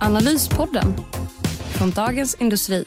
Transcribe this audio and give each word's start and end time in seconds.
Analyspodden 0.00 0.94
från 1.70 1.90
Dagens 1.90 2.34
Industri. 2.34 2.84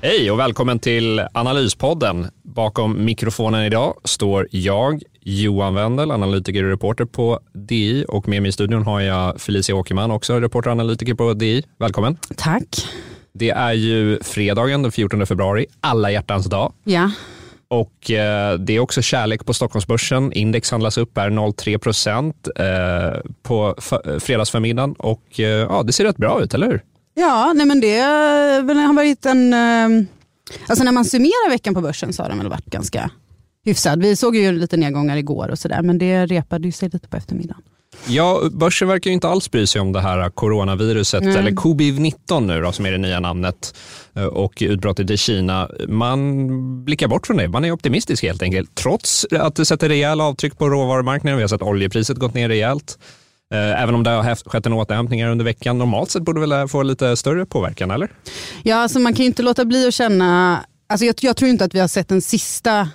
Hej 0.00 0.30
och 0.30 0.38
välkommen 0.38 0.78
till 0.78 1.22
Analyspodden. 1.34 2.26
Bakom 2.42 3.04
mikrofonen 3.04 3.64
idag 3.64 3.94
står 4.04 4.48
jag, 4.50 5.02
Johan 5.20 5.74
Wendel, 5.74 6.10
analytiker 6.10 6.64
och 6.64 6.70
reporter 6.70 7.04
på 7.04 7.40
DI 7.52 8.04
och 8.08 8.28
med 8.28 8.42
mig 8.42 8.48
i 8.48 8.52
studion 8.52 8.82
har 8.82 9.00
jag 9.00 9.40
Felicia 9.40 9.76
Åkerman, 9.76 10.10
också 10.10 10.40
reporter 10.40 10.70
och 10.70 10.72
analytiker 10.72 11.14
på 11.14 11.34
DI. 11.34 11.64
Välkommen. 11.78 12.16
Tack. 12.36 12.86
Det 13.32 13.50
är 13.50 13.72
ju 13.72 14.18
fredagen 14.22 14.82
den 14.82 14.92
14 14.92 15.26
februari, 15.26 15.66
alla 15.80 16.10
hjärtans 16.10 16.46
dag. 16.46 16.72
Ja. 16.84 17.10
Och 17.68 18.10
eh, 18.10 18.58
det 18.58 18.76
är 18.76 18.80
också 18.80 19.02
kärlek 19.02 19.44
på 19.44 19.54
Stockholmsbörsen. 19.54 20.32
Index 20.32 20.70
handlas 20.70 20.98
upp 20.98 21.18
här 21.18 21.30
0,3 21.30 21.78
procent 21.78 22.48
eh, 22.56 23.30
på 23.42 23.74
fredagsförmiddagen 24.20 24.92
och 24.92 25.40
eh, 25.40 25.46
ja, 25.46 25.82
det 25.82 25.92
ser 25.92 26.04
rätt 26.04 26.16
bra 26.16 26.42
ut, 26.42 26.54
eller 26.54 26.66
hur? 26.66 26.82
Ja, 27.14 27.52
nej 27.52 27.66
men 27.66 27.80
det 27.80 28.00
har 28.00 28.94
varit 28.94 29.26
en... 29.26 29.52
Eh, 29.52 30.06
alltså 30.66 30.84
när 30.84 30.92
man 30.92 31.04
summerar 31.04 31.50
veckan 31.50 31.74
på 31.74 31.80
börsen 31.80 32.12
så 32.12 32.22
har 32.22 32.28
den 32.28 32.38
väl 32.38 32.48
varit 32.48 32.66
ganska 32.66 33.10
hyfsad. 33.64 34.02
Vi 34.02 34.16
såg 34.16 34.36
ju 34.36 34.52
lite 34.52 34.76
nedgångar 34.76 35.16
igår 35.16 35.48
och 35.48 35.58
sådär, 35.58 35.82
men 35.82 35.98
det 35.98 36.26
repade 36.26 36.68
ju 36.68 36.72
sig 36.72 36.88
lite 36.92 37.08
på 37.08 37.16
eftermiddagen. 37.16 37.62
Ja, 38.06 38.42
börsen 38.52 38.88
verkar 38.88 39.10
ju 39.10 39.14
inte 39.14 39.28
alls 39.28 39.50
bry 39.50 39.66
sig 39.66 39.80
om 39.80 39.92
det 39.92 40.00
här 40.00 40.30
coronaviruset, 40.30 41.22
mm. 41.22 41.36
eller 41.36 41.50
covid-19 41.50 42.40
nu 42.46 42.60
då, 42.60 42.72
som 42.72 42.86
är 42.86 42.92
det 42.92 42.98
nya 42.98 43.20
namnet, 43.20 43.74
eh, 44.14 44.24
och 44.24 44.52
utbrottet 44.60 45.10
i 45.10 45.16
Kina. 45.16 45.70
Man 45.88 46.84
blickar 46.84 47.08
bort 47.08 47.26
från 47.26 47.36
det. 47.36 47.48
Man 47.48 47.64
är 47.64 47.70
optimistisk 47.70 48.22
helt 48.22 48.42
enkelt, 48.42 48.74
trots 48.74 49.26
att 49.30 49.54
det 49.54 49.64
sätter 49.64 49.88
rejäla 49.88 50.24
avtryck 50.24 50.58
på 50.58 50.68
råvarumarknaden. 50.68 51.36
Vi 51.36 51.42
har 51.42 51.48
sett 51.48 51.62
oljepriset 51.62 52.18
gått 52.18 52.34
ner 52.34 52.48
rejält. 52.48 52.98
Eh, 53.52 53.82
även 53.82 53.94
om 53.94 54.02
det 54.02 54.10
har 54.10 54.50
skett 54.50 54.66
en 54.66 54.72
återhämtning 54.72 55.24
under 55.24 55.44
veckan. 55.44 55.78
Normalt 55.78 56.10
sett 56.10 56.22
borde 56.22 56.40
väl 56.40 56.68
få 56.68 56.82
lite 56.82 57.16
större 57.16 57.46
påverkan, 57.46 57.90
eller? 57.90 58.10
Ja, 58.62 58.76
alltså 58.76 58.98
man 58.98 59.14
kan 59.14 59.22
ju 59.22 59.26
inte 59.26 59.42
låta 59.42 59.64
bli 59.64 59.88
att 59.88 59.94
känna... 59.94 60.60
Alltså 60.86 61.06
jag, 61.06 61.14
jag 61.20 61.36
tror 61.36 61.50
inte 61.50 61.64
att 61.64 61.74
vi 61.74 61.80
har 61.80 61.88
sett 61.88 62.08
den 62.08 62.22
sista 62.22 62.88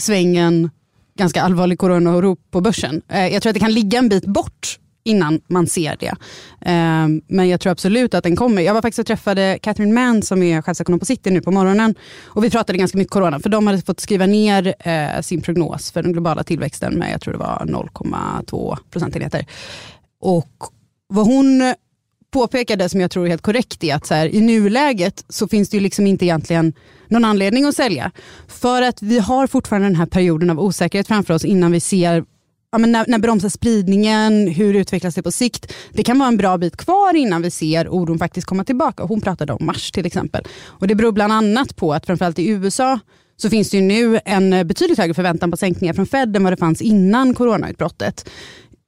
svängen 0.00 0.70
ganska 1.20 1.42
allvarlig 1.42 1.78
coronaoro 1.78 2.36
på 2.50 2.60
börsen. 2.60 3.02
Eh, 3.08 3.28
jag 3.28 3.42
tror 3.42 3.50
att 3.50 3.54
det 3.54 3.60
kan 3.60 3.72
ligga 3.72 3.98
en 3.98 4.08
bit 4.08 4.26
bort 4.26 4.78
innan 5.04 5.40
man 5.46 5.66
ser 5.66 5.96
det. 6.00 6.14
Eh, 6.60 7.08
men 7.28 7.48
jag 7.48 7.60
tror 7.60 7.72
absolut 7.72 8.14
att 8.14 8.24
den 8.24 8.36
kommer. 8.36 8.62
Jag 8.62 8.74
var 8.74 8.82
faktiskt 8.82 8.98
och 8.98 9.06
träffade 9.06 9.58
Catherine 9.62 9.94
Mann 9.94 10.22
som 10.22 10.42
är 10.42 10.62
chefsekonom 10.62 10.98
på 10.98 11.06
City 11.06 11.30
nu 11.30 11.40
på 11.40 11.50
morgonen. 11.50 11.94
Och 12.22 12.44
vi 12.44 12.50
pratade 12.50 12.78
ganska 12.78 12.98
mycket 12.98 13.12
corona, 13.12 13.40
för 13.40 13.48
de 13.48 13.66
hade 13.66 13.82
fått 13.82 14.00
skriva 14.00 14.26
ner 14.26 14.74
eh, 14.78 15.20
sin 15.20 15.40
prognos 15.40 15.90
för 15.90 16.02
den 16.02 16.12
globala 16.12 16.44
tillväxten 16.44 16.94
med, 16.94 17.12
jag 17.12 17.20
tror 17.20 17.32
det 17.32 17.38
var 17.38 17.64
0,2 17.66 18.78
procentenheter. 18.90 19.46
Och 20.20 20.64
vad 21.08 21.26
hon 21.26 21.74
påpekade, 22.30 22.88
som 22.88 23.00
jag 23.00 23.10
tror 23.10 23.24
är 23.24 23.28
helt 23.28 23.42
korrekt, 23.42 23.84
är 23.84 23.94
att 23.94 24.06
så 24.06 24.14
här, 24.14 24.26
i 24.26 24.40
nuläget 24.40 25.24
så 25.28 25.48
finns 25.48 25.68
det 25.68 25.76
ju 25.76 25.82
liksom 25.82 26.06
inte 26.06 26.24
egentligen 26.24 26.72
någon 27.08 27.24
anledning 27.24 27.64
att 27.64 27.76
sälja. 27.76 28.10
För 28.48 28.82
att 28.82 29.02
vi 29.02 29.18
har 29.18 29.46
fortfarande 29.46 29.88
den 29.88 29.96
här 29.96 30.06
perioden 30.06 30.50
av 30.50 30.60
osäkerhet 30.60 31.06
framför 31.06 31.34
oss 31.34 31.44
innan 31.44 31.72
vi 31.72 31.80
ser 31.80 32.24
ja, 32.72 32.78
men 32.78 32.92
när, 32.92 33.04
när 33.08 33.18
bromsar 33.18 33.48
spridningen, 33.48 34.48
hur 34.48 34.74
utvecklas 34.74 35.14
det 35.14 35.22
på 35.22 35.32
sikt? 35.32 35.72
Det 35.92 36.02
kan 36.02 36.18
vara 36.18 36.28
en 36.28 36.36
bra 36.36 36.58
bit 36.58 36.76
kvar 36.76 37.16
innan 37.16 37.42
vi 37.42 37.50
ser 37.50 37.88
oron 37.88 38.18
faktiskt 38.18 38.46
komma 38.46 38.64
tillbaka. 38.64 39.02
Hon 39.02 39.20
pratade 39.20 39.52
om 39.52 39.66
mars 39.66 39.90
till 39.90 40.06
exempel. 40.06 40.44
Och 40.64 40.86
Det 40.86 40.94
beror 40.94 41.12
bland 41.12 41.32
annat 41.32 41.76
på 41.76 41.92
att 41.92 42.06
framförallt 42.06 42.38
i 42.38 42.48
USA 42.48 42.98
så 43.36 43.50
finns 43.50 43.70
det 43.70 43.76
ju 43.76 43.82
nu 43.82 44.20
en 44.24 44.50
betydligt 44.50 44.98
högre 44.98 45.14
förväntan 45.14 45.50
på 45.50 45.56
sänkningar 45.56 45.94
från 45.94 46.06
Fed 46.06 46.36
än 46.36 46.44
vad 46.44 46.52
det 46.52 46.56
fanns 46.56 46.82
innan 46.82 47.34
coronautbrottet 47.34 48.30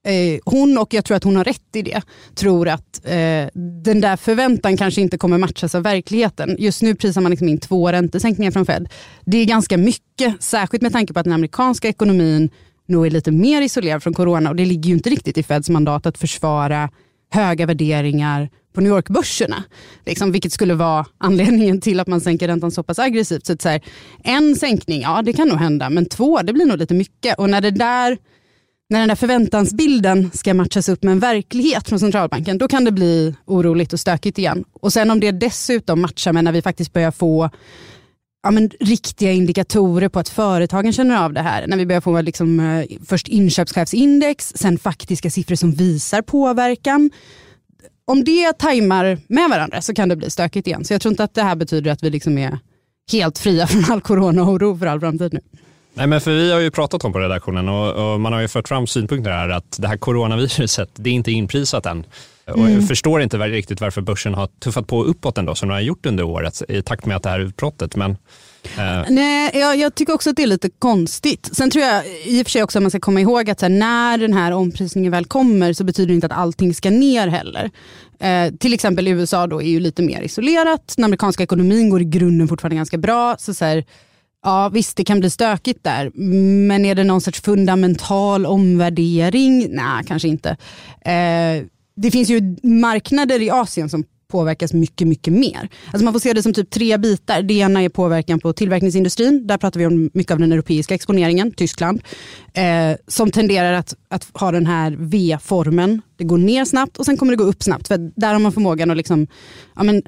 eh, 0.07 0.41
hon, 0.45 0.79
och 0.79 0.95
jag 0.95 1.05
tror 1.05 1.17
att 1.17 1.25
hon 1.25 1.37
har 1.37 1.45
rätt 1.45 1.77
i 1.77 1.83
det, 1.83 2.03
tror 2.35 2.69
att 2.69 3.01
eh, 3.05 3.49
den 3.85 4.01
där 4.01 4.17
förväntan 4.17 4.77
kanske 4.77 5.01
inte 5.01 5.19
kommer 5.19 5.39
matchas 5.39 5.75
av 5.75 5.83
verkligheten. 5.83 6.57
Just 6.59 6.83
nu 6.83 6.95
prisar 6.95 7.21
man 7.21 7.31
liksom 7.31 7.49
in 7.49 7.59
två 7.59 7.93
räntesänkningar 7.93 8.51
från 8.51 8.67
Fed. 8.67 8.89
Det 9.25 9.39
är 9.39 9.45
ganska 9.45 9.79
mycket, 9.79 10.43
särskilt 10.43 10.83
med 10.83 10.93
tanke 10.93 11.13
på 11.13 11.21
att 11.21 11.25
den 11.25 11.33
amerikanska 11.33 11.89
ekonomin 11.89 12.51
nog 12.87 13.07
är 13.07 13.11
lite 13.11 13.31
mer 13.31 13.63
isolerad 13.63 14.03
från 14.03 14.15
corona 14.15 14.51
och 14.51 14.57
det 14.57 14.65
ligger 14.65 14.89
ju 14.89 14.95
inte 14.95 15.11
riktigt 15.11 15.39
i 15.39 15.43
Feds 15.43 15.69
mandat 15.69 16.07
att 16.07 16.19
försvara 16.19 16.91
höga 17.31 17.67
värderingar 17.67 18.51
på 18.73 18.81
New 18.81 18.93
York-börserna. 18.93 19.65
Liksom, 20.07 20.33
vilket 20.33 20.53
skulle 20.53 20.75
vara 20.75 21.07
anledningen 21.19 21.81
till 21.81 22.01
att 22.01 22.07
man 22.07 22.21
sänker 22.21 22.49
räntan 22.49 22.71
så 22.71 22.83
pass 22.83 22.99
aggressivt. 22.99 23.47
Så, 23.47 23.57
så 23.61 23.69
här, 23.69 23.81
en 24.25 24.57
sänkning, 24.57 25.01
ja 25.01 25.23
det 25.23 25.33
kan 25.33 25.49
nog 25.49 25.59
hända, 25.59 25.91
men 25.91 26.07
två, 26.07 26.43
det 26.43 26.53
blir 26.53 26.67
nog 26.67 26.79
lite 26.79 26.95
mycket. 26.95 27.39
Och 27.39 27.51
när 27.51 27.61
det 27.61 27.71
där 27.71 28.19
när 28.93 28.99
den 28.99 29.09
där 29.09 29.17
förväntansbilden 29.17 30.31
ska 30.35 30.55
matchas 30.55 30.89
upp 30.89 31.03
med 31.03 31.13
en 31.13 31.19
verklighet 31.21 31.89
från 31.89 32.01
centralbanken, 32.01 32.59
då 32.59 32.69
kan 32.69 32.85
det 32.85 32.93
bli 32.93 33.35
oroligt 33.45 33.93
och 33.93 34.01
stökigt 34.01 34.39
igen. 34.39 34.65
Och 34.73 34.93
sen 34.93 35.11
om 35.11 35.21
det 35.21 35.31
dessutom 35.31 36.01
matchar 36.01 36.33
med 36.33 36.45
när 36.45 36.53
vi 36.53 36.63
faktiskt 36.63 36.93
börjar 36.93 37.11
få 37.11 37.51
ja, 38.43 38.51
men, 38.51 38.71
riktiga 38.81 39.33
indikatorer 39.33 40.09
på 40.09 40.19
att 40.19 40.29
företagen 40.29 40.93
känner 40.93 41.25
av 41.25 41.33
det 41.33 41.41
här. 41.41 41.67
När 41.67 41.77
vi 41.77 41.87
börjar 41.87 42.01
få 42.01 42.21
liksom, 42.21 42.61
eh, 42.61 42.87
först 43.07 43.29
inköpschefsindex, 43.29 44.53
sen 44.57 44.79
faktiska 44.79 45.31
siffror 45.31 45.57
som 45.57 45.73
visar 45.73 46.23
påverkan. 46.23 47.11
Om 48.05 48.25
det 48.25 48.53
tajmar 48.53 49.19
med 49.27 49.51
varandra 49.51 49.83
så 49.83 49.95
kan 49.95 50.09
det 50.09 50.17
bli 50.17 50.31
stökigt 50.31 50.67
igen. 50.67 50.85
Så 50.85 50.95
jag 50.95 51.01
tror 51.01 51.13
inte 51.13 51.25
att 51.25 51.35
det 51.35 51.43
här 51.43 51.57
betyder 51.57 51.91
att 51.91 52.03
vi 52.03 52.11
liksom 52.11 52.39
är 52.39 52.59
helt 53.13 53.39
fria 53.39 53.67
från 53.67 53.85
all 53.93 54.01
corona-oro 54.01 54.79
för 54.79 54.87
all 54.87 55.01
framtid 55.01 55.33
nu. 55.33 55.41
Nej, 55.95 56.07
men 56.07 56.21
för 56.21 56.31
vi 56.31 56.53
har 56.53 56.61
ju 56.61 56.71
pratat 56.71 57.05
om 57.05 57.13
på 57.13 57.19
redaktionen 57.19 57.69
och, 57.69 58.13
och, 58.13 58.21
man 58.21 58.33
har 58.33 58.41
ju 58.41 58.49
fört 58.49 58.69
fram 58.69 58.87
synpunkter 58.87 59.31
här 59.31 59.49
att 59.49 59.77
det 59.79 59.89
här 59.89 59.97
coronaviruset, 59.97 60.91
det 60.95 61.11
är 61.11 61.15
inte 61.15 61.33
inprisat 61.33 61.87
än. 61.87 62.07
Och 62.47 62.59
jag 62.59 62.71
mm. 62.71 62.87
förstår 62.87 63.23
inte 63.23 63.39
riktigt 63.39 63.81
varför 63.81 64.01
börsen 64.01 64.35
har 64.35 64.47
tuffat 64.47 64.87
på 64.87 65.05
uppåt 65.05 65.39
ändå 65.39 65.55
som 65.55 65.69
den 65.69 65.75
har 65.75 65.83
gjort 65.83 66.07
under 66.07 66.25
året 66.25 66.63
i 66.69 66.83
takt 66.83 67.07
med 67.07 67.17
att 67.17 67.23
det 67.23 67.31
här 67.31 67.41
utbrottet. 67.41 67.97
Men, 67.97 68.11
eh. 68.79 69.05
Nej, 69.09 69.51
jag, 69.55 69.77
jag, 69.77 69.95
tycker 69.95 70.13
också 70.13 70.31
att 70.31 70.37
det 70.37 70.43
är 70.43 70.47
lite 70.47 70.71
konstigt. 70.79 71.51
Sen 71.53 71.71
tror 71.71 71.85
jag 71.85 72.03
i 72.25 72.43
och 72.43 72.47
för 72.47 72.51
sig 72.51 72.63
också 72.63 72.79
att 72.79 72.83
man 72.83 72.91
ska 72.91 73.01
komma 73.01 73.21
ihåg 73.21 73.51
att 73.51 73.61
här, 73.61 73.69
när 73.69 74.19
den 74.19 74.33
här 74.33 74.53
omprisningen 74.53 75.13
väl 75.13 75.25
kommer 75.25 75.73
så 75.73 75.85
betyder 75.85 76.09
det 76.09 76.15
inte 76.15 76.27
att 76.27 76.33
allting 76.33 76.75
ska 76.75 76.91
ner 76.91 77.29
heller. 77.29 77.71
Eh, 78.19 78.53
till 78.59 78.75
exempel 78.75 79.09
USA 79.09 79.47
då 79.47 79.63
är 79.63 79.69
ju 79.69 79.81
lite 79.81 80.03
mer 80.03 80.23
isolerat. 80.23 80.95
Den 80.97 81.05
amerikanska 81.05 81.43
ekonomin 81.43 81.91
går 81.91 82.01
i 82.01 82.05
grunden 82.05 82.49
fortfarande 82.49 82.77
ganska 82.77 82.99
bra. 82.99 83.37
Så, 83.39 83.55
så 83.55 83.65
här, 83.65 83.85
Ja 84.43 84.69
visst, 84.69 84.97
det 84.97 85.05
kan 85.05 85.21
bli 85.21 85.31
stökigt 85.31 85.85
där. 85.85 86.11
Men 86.67 86.85
är 86.85 86.95
det 86.95 87.05
någon 87.05 87.21
sorts 87.21 87.41
fundamental 87.41 88.47
omvärdering? 88.47 89.67
Nej, 89.71 90.05
kanske 90.07 90.29
inte. 90.29 90.51
Eh, 91.01 91.65
det 91.97 92.11
finns 92.11 92.31
ju 92.31 92.57
marknader 92.63 93.43
i 93.43 93.51
Asien 93.51 93.89
som 93.89 94.05
påverkas 94.33 94.73
mycket, 94.73 95.09
mycket 95.09 95.33
mer. 95.33 95.69
Alltså 95.87 96.05
man 96.05 96.13
får 96.13 96.21
se 96.21 96.33
det 96.33 96.43
som 96.43 96.53
typ 96.53 96.71
tre 96.71 96.99
bitar. 96.99 97.43
Det 97.43 97.55
ena 97.55 97.83
är 97.83 97.89
påverkan 97.89 98.41
på 98.41 98.53
tillverkningsindustrin. 98.53 99.47
Där 99.47 99.59
pratar 99.59 99.81
vi 99.81 99.87
om 99.87 100.11
mycket 100.15 100.33
av 100.33 100.39
den 100.39 100.53
europeiska 100.53 100.95
exponeringen, 100.95 101.53
Tyskland. 101.53 102.03
Eh, 102.55 102.97
som 103.07 103.31
tenderar 103.31 103.73
att, 103.73 103.95
att 104.09 104.27
ha 104.35 104.53
den 104.53 104.67
här 104.67 104.97
V-formen. 104.99 106.03
Det 106.17 106.25
går 106.25 106.39
ner 106.39 106.65
snabbt 106.65 106.97
och 106.97 107.05
sen 107.05 107.17
kommer 107.17 107.33
det 107.33 107.37
gå 107.37 107.45
upp 107.45 107.63
snabbt. 107.63 107.89
För 107.89 107.99
där 108.21 108.33
har 108.33 108.41
man 108.41 108.53
förmågan 108.53 108.91
att 108.91 108.97
liksom, 108.97 109.27
ja 109.77 109.83
men, 109.83 110.03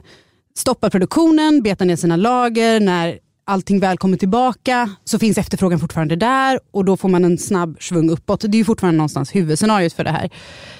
stoppa 0.56 0.90
produktionen, 0.90 1.62
beta 1.62 1.84
ner 1.84 1.96
sina 1.96 2.16
lager. 2.16 2.80
När 2.80 3.18
allting 3.44 3.80
väl 3.80 3.98
kommer 3.98 4.16
tillbaka 4.16 4.90
så 5.04 5.18
finns 5.18 5.38
efterfrågan 5.38 5.80
fortfarande 5.80 6.16
där 6.16 6.60
och 6.70 6.84
då 6.84 6.96
får 6.96 7.08
man 7.08 7.24
en 7.24 7.38
snabb 7.38 7.76
svung 7.80 8.10
uppåt. 8.10 8.40
Det 8.40 8.56
är 8.56 8.58
ju 8.58 8.64
fortfarande 8.64 8.96
någonstans 8.96 9.34
huvudscenariot 9.34 9.92
för 9.92 10.04
det 10.04 10.10
här. 10.10 10.30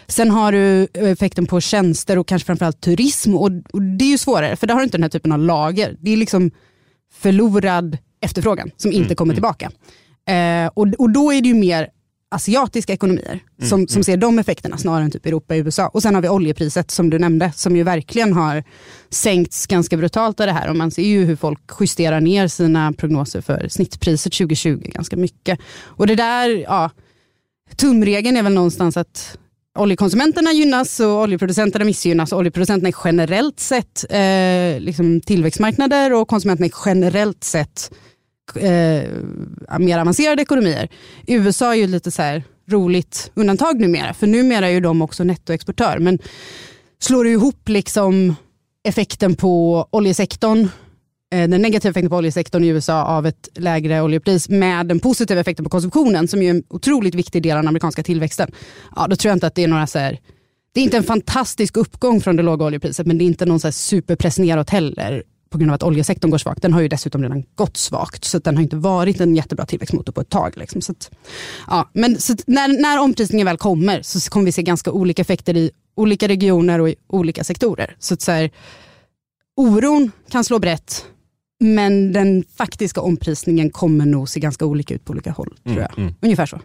Sen 0.07 0.31
har 0.31 0.53
du 0.53 0.89
effekten 0.95 1.47
på 1.47 1.61
tjänster 1.61 2.19
och 2.19 2.29
kanske 2.29 2.47
framförallt 2.47 2.81
turism 2.81 3.35
och, 3.35 3.51
och 3.73 3.83
det 3.83 4.05
är 4.05 4.09
ju 4.09 4.19
svårare 4.19 4.57
för 4.57 4.67
där 4.67 4.75
har 4.75 4.81
du 4.81 4.85
inte 4.85 4.97
den 4.97 5.03
här 5.03 5.11
typen 5.11 5.33
av 5.33 5.39
lager. 5.39 5.97
Det 6.01 6.13
är 6.13 6.17
liksom 6.17 6.51
förlorad 7.15 7.99
efterfrågan 8.21 8.71
som 8.77 8.93
inte 8.93 9.07
mm. 9.07 9.17
kommer 9.17 9.35
mm. 9.35 9.37
tillbaka. 9.37 9.71
Eh, 10.35 10.67
och, 10.67 10.87
och 10.99 11.11
då 11.11 11.33
är 11.33 11.43
det 11.43 11.49
ju 11.49 11.55
mer 11.55 11.89
asiatiska 12.29 12.93
ekonomier 12.93 13.31
mm, 13.31 13.69
som, 13.69 13.89
som 13.89 13.97
mm. 13.97 14.05
ser 14.05 14.17
de 14.17 14.39
effekterna 14.39 14.79
snarare 14.79 15.05
än 15.05 15.11
typ 15.11 15.27
Europa 15.27 15.55
och 15.55 15.59
USA. 15.59 15.89
Och 15.89 16.03
sen 16.03 16.15
har 16.15 16.23
vi 16.23 16.29
oljepriset 16.29 16.91
som 16.91 17.11
du 17.11 17.19
nämnde 17.19 17.53
som 17.57 17.77
ju 17.77 17.83
verkligen 17.83 18.33
har 18.33 18.65
sänkts 19.11 19.67
ganska 19.67 19.97
brutalt 19.97 20.41
av 20.41 20.47
det 20.47 20.53
här 20.53 20.69
och 20.69 20.77
man 20.77 20.91
ser 20.91 21.03
ju 21.03 21.25
hur 21.25 21.37
folk 21.37 21.61
justerar 21.81 22.21
ner 22.21 22.49
sina 22.49 22.93
prognoser 22.93 23.41
för 23.41 23.69
snittpriset 23.69 24.33
2020 24.33 24.81
ganska 24.85 25.17
mycket. 25.17 25.59
Och 25.83 26.07
det 26.07 26.15
där, 26.15 26.49
ja, 26.49 26.91
tumregeln 27.77 28.37
är 28.37 28.43
väl 28.43 28.55
någonstans 28.55 28.97
att 28.97 29.39
oljekonsumenterna 29.79 30.53
gynnas 30.53 31.01
och 31.01 31.21
oljeproducenterna 31.21 31.85
missgynnas. 31.85 32.33
Oljeproducenterna 32.33 32.89
är 32.89 32.95
generellt 33.05 33.61
sett 33.61 34.05
eh, 34.11 34.81
liksom 34.81 35.21
tillväxtmarknader 35.21 36.13
och 36.13 36.29
konsumenterna 36.29 36.67
är 36.67 36.73
generellt 36.87 37.45
sett 37.45 37.91
eh, 38.57 39.11
mer 39.79 39.99
avancerade 39.99 40.43
ekonomier. 40.43 40.89
USA 41.27 41.75
är 41.75 41.79
ju 41.79 41.87
lite 41.87 42.11
så 42.11 42.23
här 42.23 42.43
roligt 42.71 43.31
undantag 43.35 43.81
numera, 43.81 44.15
för 44.15 44.27
numera 44.27 44.69
är 44.69 44.73
ju 44.73 44.81
de 44.81 45.03
också 45.03 45.25
nettoexportör. 45.25 45.99
Men 45.99 46.19
slår 46.99 47.25
du 47.25 47.31
ihop 47.31 47.69
liksom 47.69 48.37
effekten 48.85 49.37
på 49.37 49.87
oljesektorn 49.91 50.69
Eh, 51.35 51.49
den 51.49 51.63
negativa 51.63 51.91
effekten 51.91 52.11
på 52.11 52.17
oljesektorn 52.17 52.65
i 52.65 52.69
USA 52.69 53.05
av 53.05 53.27
ett 53.27 53.49
lägre 53.55 54.03
oljepris 54.03 54.49
med 54.49 54.87
den 54.87 55.01
positiva 55.01 55.41
effekten 55.41 55.65
på 55.65 55.71
konsumtionen 55.71 56.29
som 56.29 56.43
är 56.43 56.51
en 56.51 56.63
otroligt 56.69 57.15
viktig 57.15 57.43
del 57.43 57.53
av 57.53 57.63
den 57.63 57.69
amerikanska 57.69 58.03
tillväxten. 58.03 58.51
Ja, 58.97 59.07
då 59.07 59.17
tror 59.17 59.31
jag 59.31 59.37
inte 59.37 59.47
att 59.47 59.55
det 59.55 59.65
är 59.65 59.69
några 59.69 59.87
så 59.87 59.99
här, 59.99 60.19
det 60.75 60.81
är 60.81 60.85
inte 60.85 60.97
en 60.97 61.03
fantastisk 61.03 61.77
uppgång 61.77 62.21
från 62.21 62.37
det 62.37 62.43
låga 62.43 62.65
oljepriset 62.65 63.07
men 63.07 63.19
det 63.19 63.25
är 63.25 63.27
inte 63.27 63.47
någon 63.47 63.61
så 63.61 63.67
här 63.67 63.73
superpress 63.73 64.39
neråt 64.39 64.71
heller 64.71 65.23
på 65.55 65.59
grund 65.59 65.71
av 65.71 65.75
att 65.75 65.83
oljesektorn 65.83 66.31
går 66.31 66.39
svagt. 66.39 66.63
Den 66.63 66.73
har 66.73 66.81
ju 66.81 66.89
dessutom 66.89 67.23
redan 67.23 67.45
gått 67.55 67.77
svagt 67.77 68.25
så 68.25 68.39
den 68.39 68.57
har 68.57 68.63
inte 68.63 68.77
varit 68.77 69.21
en 69.21 69.37
jättebra 69.37 69.67
tillväxtmotor 69.67 70.13
på 70.13 70.21
ett 70.21 70.31
tag. 70.31 70.57
Liksom. 70.57 70.81
Så 70.81 70.93
att, 70.93 71.11
ja, 71.67 71.91
men 71.93 72.21
så 72.21 72.35
när, 72.47 72.83
när 72.83 73.01
omprisningen 73.01 73.47
väl 73.47 73.57
kommer 73.57 74.03
så 74.03 74.31
kommer 74.31 74.47
vi 74.47 74.53
se 74.53 74.63
ganska 74.63 74.91
olika 74.91 75.23
effekter 75.23 75.57
i 75.57 75.71
olika 75.95 76.29
regioner 76.29 76.81
och 76.81 76.89
i 76.89 76.97
olika 77.07 77.45
sektorer. 77.45 77.97
Så, 77.99 78.15
att 78.15 78.21
så 78.21 78.33
här, 78.33 78.51
oron 79.57 80.11
kan 80.31 80.45
slå 80.45 80.59
brett 80.59 81.05
men 81.61 82.13
den 82.13 82.45
faktiska 82.57 83.01
omprisningen 83.01 83.71
kommer 83.71 84.07
nog 84.07 84.29
se 84.29 84.41
ganska 84.41 84.67
olika 84.67 84.95
ut 84.95 85.05
på 85.05 85.13
olika 85.13 85.31
håll. 85.31 85.55
tror 85.65 85.81
jag. 85.81 85.91
Mm, 85.99 86.03
mm. 86.03 86.15
Ungefär 86.21 86.47
så. 86.47 86.61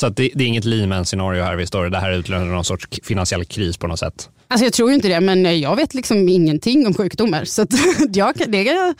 Så 0.00 0.08
det, 0.08 0.30
det, 0.34 0.44
är 0.44 0.48
inget 0.48 0.64
Lehman-scenario 0.64 1.42
här 1.42 1.56
vi 1.56 1.66
står 1.66 1.90
Det 1.90 1.98
här 1.98 2.12
utlöser 2.12 2.44
någon 2.44 2.64
sorts 2.64 3.00
finansiell 3.02 3.44
kris 3.44 3.76
på 3.76 3.86
något 3.86 3.98
sätt? 3.98 4.30
Alltså 4.48 4.64
jag 4.64 4.72
tror 4.72 4.92
inte 4.92 5.08
det, 5.08 5.20
men 5.20 5.60
jag 5.60 5.76
vet 5.76 5.94
liksom 5.94 6.28
ingenting 6.28 6.86
om 6.86 6.94
sjukdomar. 6.94 7.44
Så 7.44 7.66
jag, 8.12 8.34
det, 8.48 8.94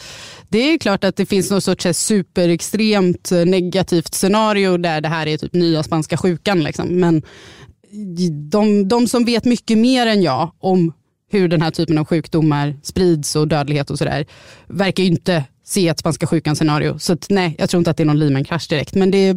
det 0.48 0.58
är 0.58 0.78
klart 0.78 1.04
att 1.04 1.16
det 1.16 1.26
finns 1.26 1.50
något 1.50 1.64
sorts 1.64 1.86
superextremt 1.92 3.32
eh, 3.32 3.44
negativt 3.44 4.14
scenario 4.14 4.76
där 4.76 5.00
det 5.00 5.08
här 5.08 5.26
är 5.26 5.36
typ 5.36 5.52
nya 5.52 5.82
spanska 5.82 6.16
sjukan. 6.16 6.62
Liksom. 6.62 6.88
Men 6.88 7.22
de, 8.50 8.88
de 8.88 9.08
som 9.08 9.24
vet 9.24 9.44
mycket 9.44 9.78
mer 9.78 10.06
än 10.06 10.22
jag 10.22 10.52
om 10.58 10.92
hur 11.30 11.48
den 11.48 11.62
här 11.62 11.70
typen 11.70 11.98
av 11.98 12.04
sjukdomar 12.04 12.76
sprids 12.82 13.36
och 13.36 13.48
dödlighet 13.48 13.90
och 13.90 13.98
sådär, 13.98 14.26
verkar 14.66 15.02
ju 15.02 15.08
inte 15.08 15.44
se 15.64 15.88
ett 15.88 15.98
spanska 15.98 16.26
sjukan-scenario. 16.26 16.98
Så 16.98 17.12
att, 17.12 17.26
nej, 17.30 17.56
jag 17.58 17.70
tror 17.70 17.78
inte 17.78 17.90
att 17.90 17.96
det 17.96 18.02
är 18.02 18.06
någon 18.06 18.18
Lehman-krasch 18.18 18.68
direkt. 18.68 18.94
Men 18.94 19.10
det 19.10 19.32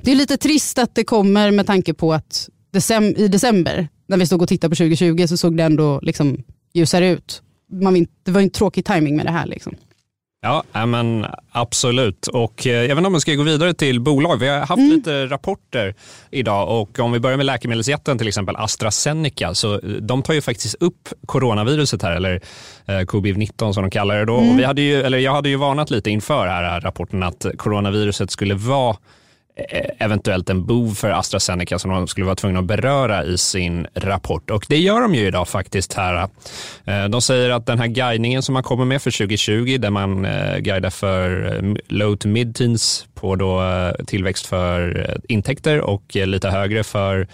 det 0.00 0.12
är 0.12 0.16
lite 0.16 0.36
trist 0.36 0.78
att 0.78 0.94
det 0.94 1.04
kommer 1.04 1.50
med 1.50 1.66
tanke 1.66 1.94
på 1.94 2.12
att 2.12 2.48
decem 2.72 3.04
i 3.04 3.28
december, 3.28 3.88
när 4.06 4.16
vi 4.16 4.26
stod 4.26 4.42
och 4.42 4.48
tittade 4.48 4.70
på 4.70 4.76
2020, 4.76 5.26
så 5.26 5.36
såg 5.36 5.56
det 5.56 5.62
ändå 5.62 6.00
liksom 6.02 6.44
ljusare 6.74 7.08
ut. 7.08 7.42
Man, 7.72 8.06
det 8.24 8.30
var 8.30 8.40
en 8.40 8.50
tråkig 8.50 8.84
timing 8.84 9.16
med 9.16 9.26
det 9.26 9.32
här. 9.32 9.46
Liksom. 9.46 9.74
Ja, 10.44 10.86
men 10.86 11.26
absolut. 11.52 12.26
Och 12.26 12.66
eh, 12.66 12.72
jag 12.72 12.88
vet 12.88 12.96
inte 12.98 13.06
om 13.06 13.12
vi 13.12 13.20
ska 13.20 13.34
gå 13.34 13.42
vidare 13.42 13.74
till 13.74 14.00
bolag. 14.00 14.36
Vi 14.36 14.48
har 14.48 14.58
haft 14.58 14.78
mm. 14.78 14.90
lite 14.90 15.26
rapporter 15.26 15.94
idag 16.30 16.80
och 16.80 16.98
om 16.98 17.12
vi 17.12 17.20
börjar 17.20 17.36
med 17.36 17.46
läkemedelsjätten 17.46 18.18
till 18.18 18.28
exempel 18.28 18.56
AstraZeneca, 18.56 19.54
så 19.54 19.74
eh, 19.74 19.80
de 19.80 20.22
tar 20.22 20.34
ju 20.34 20.40
faktiskt 20.40 20.74
upp 20.80 21.08
coronaviruset 21.26 22.02
här, 22.02 22.16
eller 22.16 22.40
eh, 22.86 22.92
covid-19 22.92 23.72
som 23.72 23.82
de 23.82 23.90
kallar 23.90 24.18
det 24.18 24.24
då. 24.24 24.38
Mm. 24.38 24.50
Och 24.50 24.58
vi 24.58 24.64
hade 24.64 24.82
ju, 24.82 25.02
eller 25.02 25.18
jag 25.18 25.32
hade 25.32 25.48
ju 25.48 25.56
varnat 25.56 25.90
lite 25.90 26.10
inför 26.10 26.46
här 26.46 26.80
rapporten 26.80 27.22
att 27.22 27.46
coronaviruset 27.56 28.30
skulle 28.30 28.54
vara 28.54 28.96
Eh, 29.54 29.90
eventuellt 29.98 30.50
en 30.50 30.66
bov 30.66 30.94
för 30.94 31.10
AstraZeneca 31.10 31.78
som 31.78 31.90
de 31.90 32.06
skulle 32.06 32.26
vara 32.26 32.36
tvungna 32.36 32.60
att 32.60 32.64
beröra 32.64 33.24
i 33.24 33.38
sin 33.38 33.86
rapport. 33.94 34.50
Och 34.50 34.66
det 34.68 34.78
gör 34.78 35.00
de 35.00 35.14
ju 35.14 35.26
idag 35.26 35.48
faktiskt 35.48 35.92
här. 35.92 36.28
Eh, 36.84 37.04
de 37.04 37.22
säger 37.22 37.50
att 37.50 37.66
den 37.66 37.78
här 37.78 37.86
guidningen 37.86 38.42
som 38.42 38.52
man 38.52 38.62
kommer 38.62 38.84
med 38.84 39.02
för 39.02 39.10
2020 39.10 39.78
där 39.78 39.90
man 39.90 40.24
eh, 40.24 40.58
guidar 40.58 40.90
för 40.90 41.60
low 41.88 42.16
to 42.16 42.28
mid-teens 42.28 43.06
på 43.14 43.36
då 43.36 43.62
tillväxt 44.06 44.46
för 44.46 45.20
intäkter 45.28 45.80
och 45.80 46.02
lite 46.14 46.50
högre 46.50 46.84
för 46.84 47.28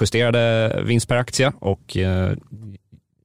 justerade 0.00 0.74
vinst 0.84 1.08
per 1.08 1.16
aktie. 1.16 1.52
Och 1.60 1.96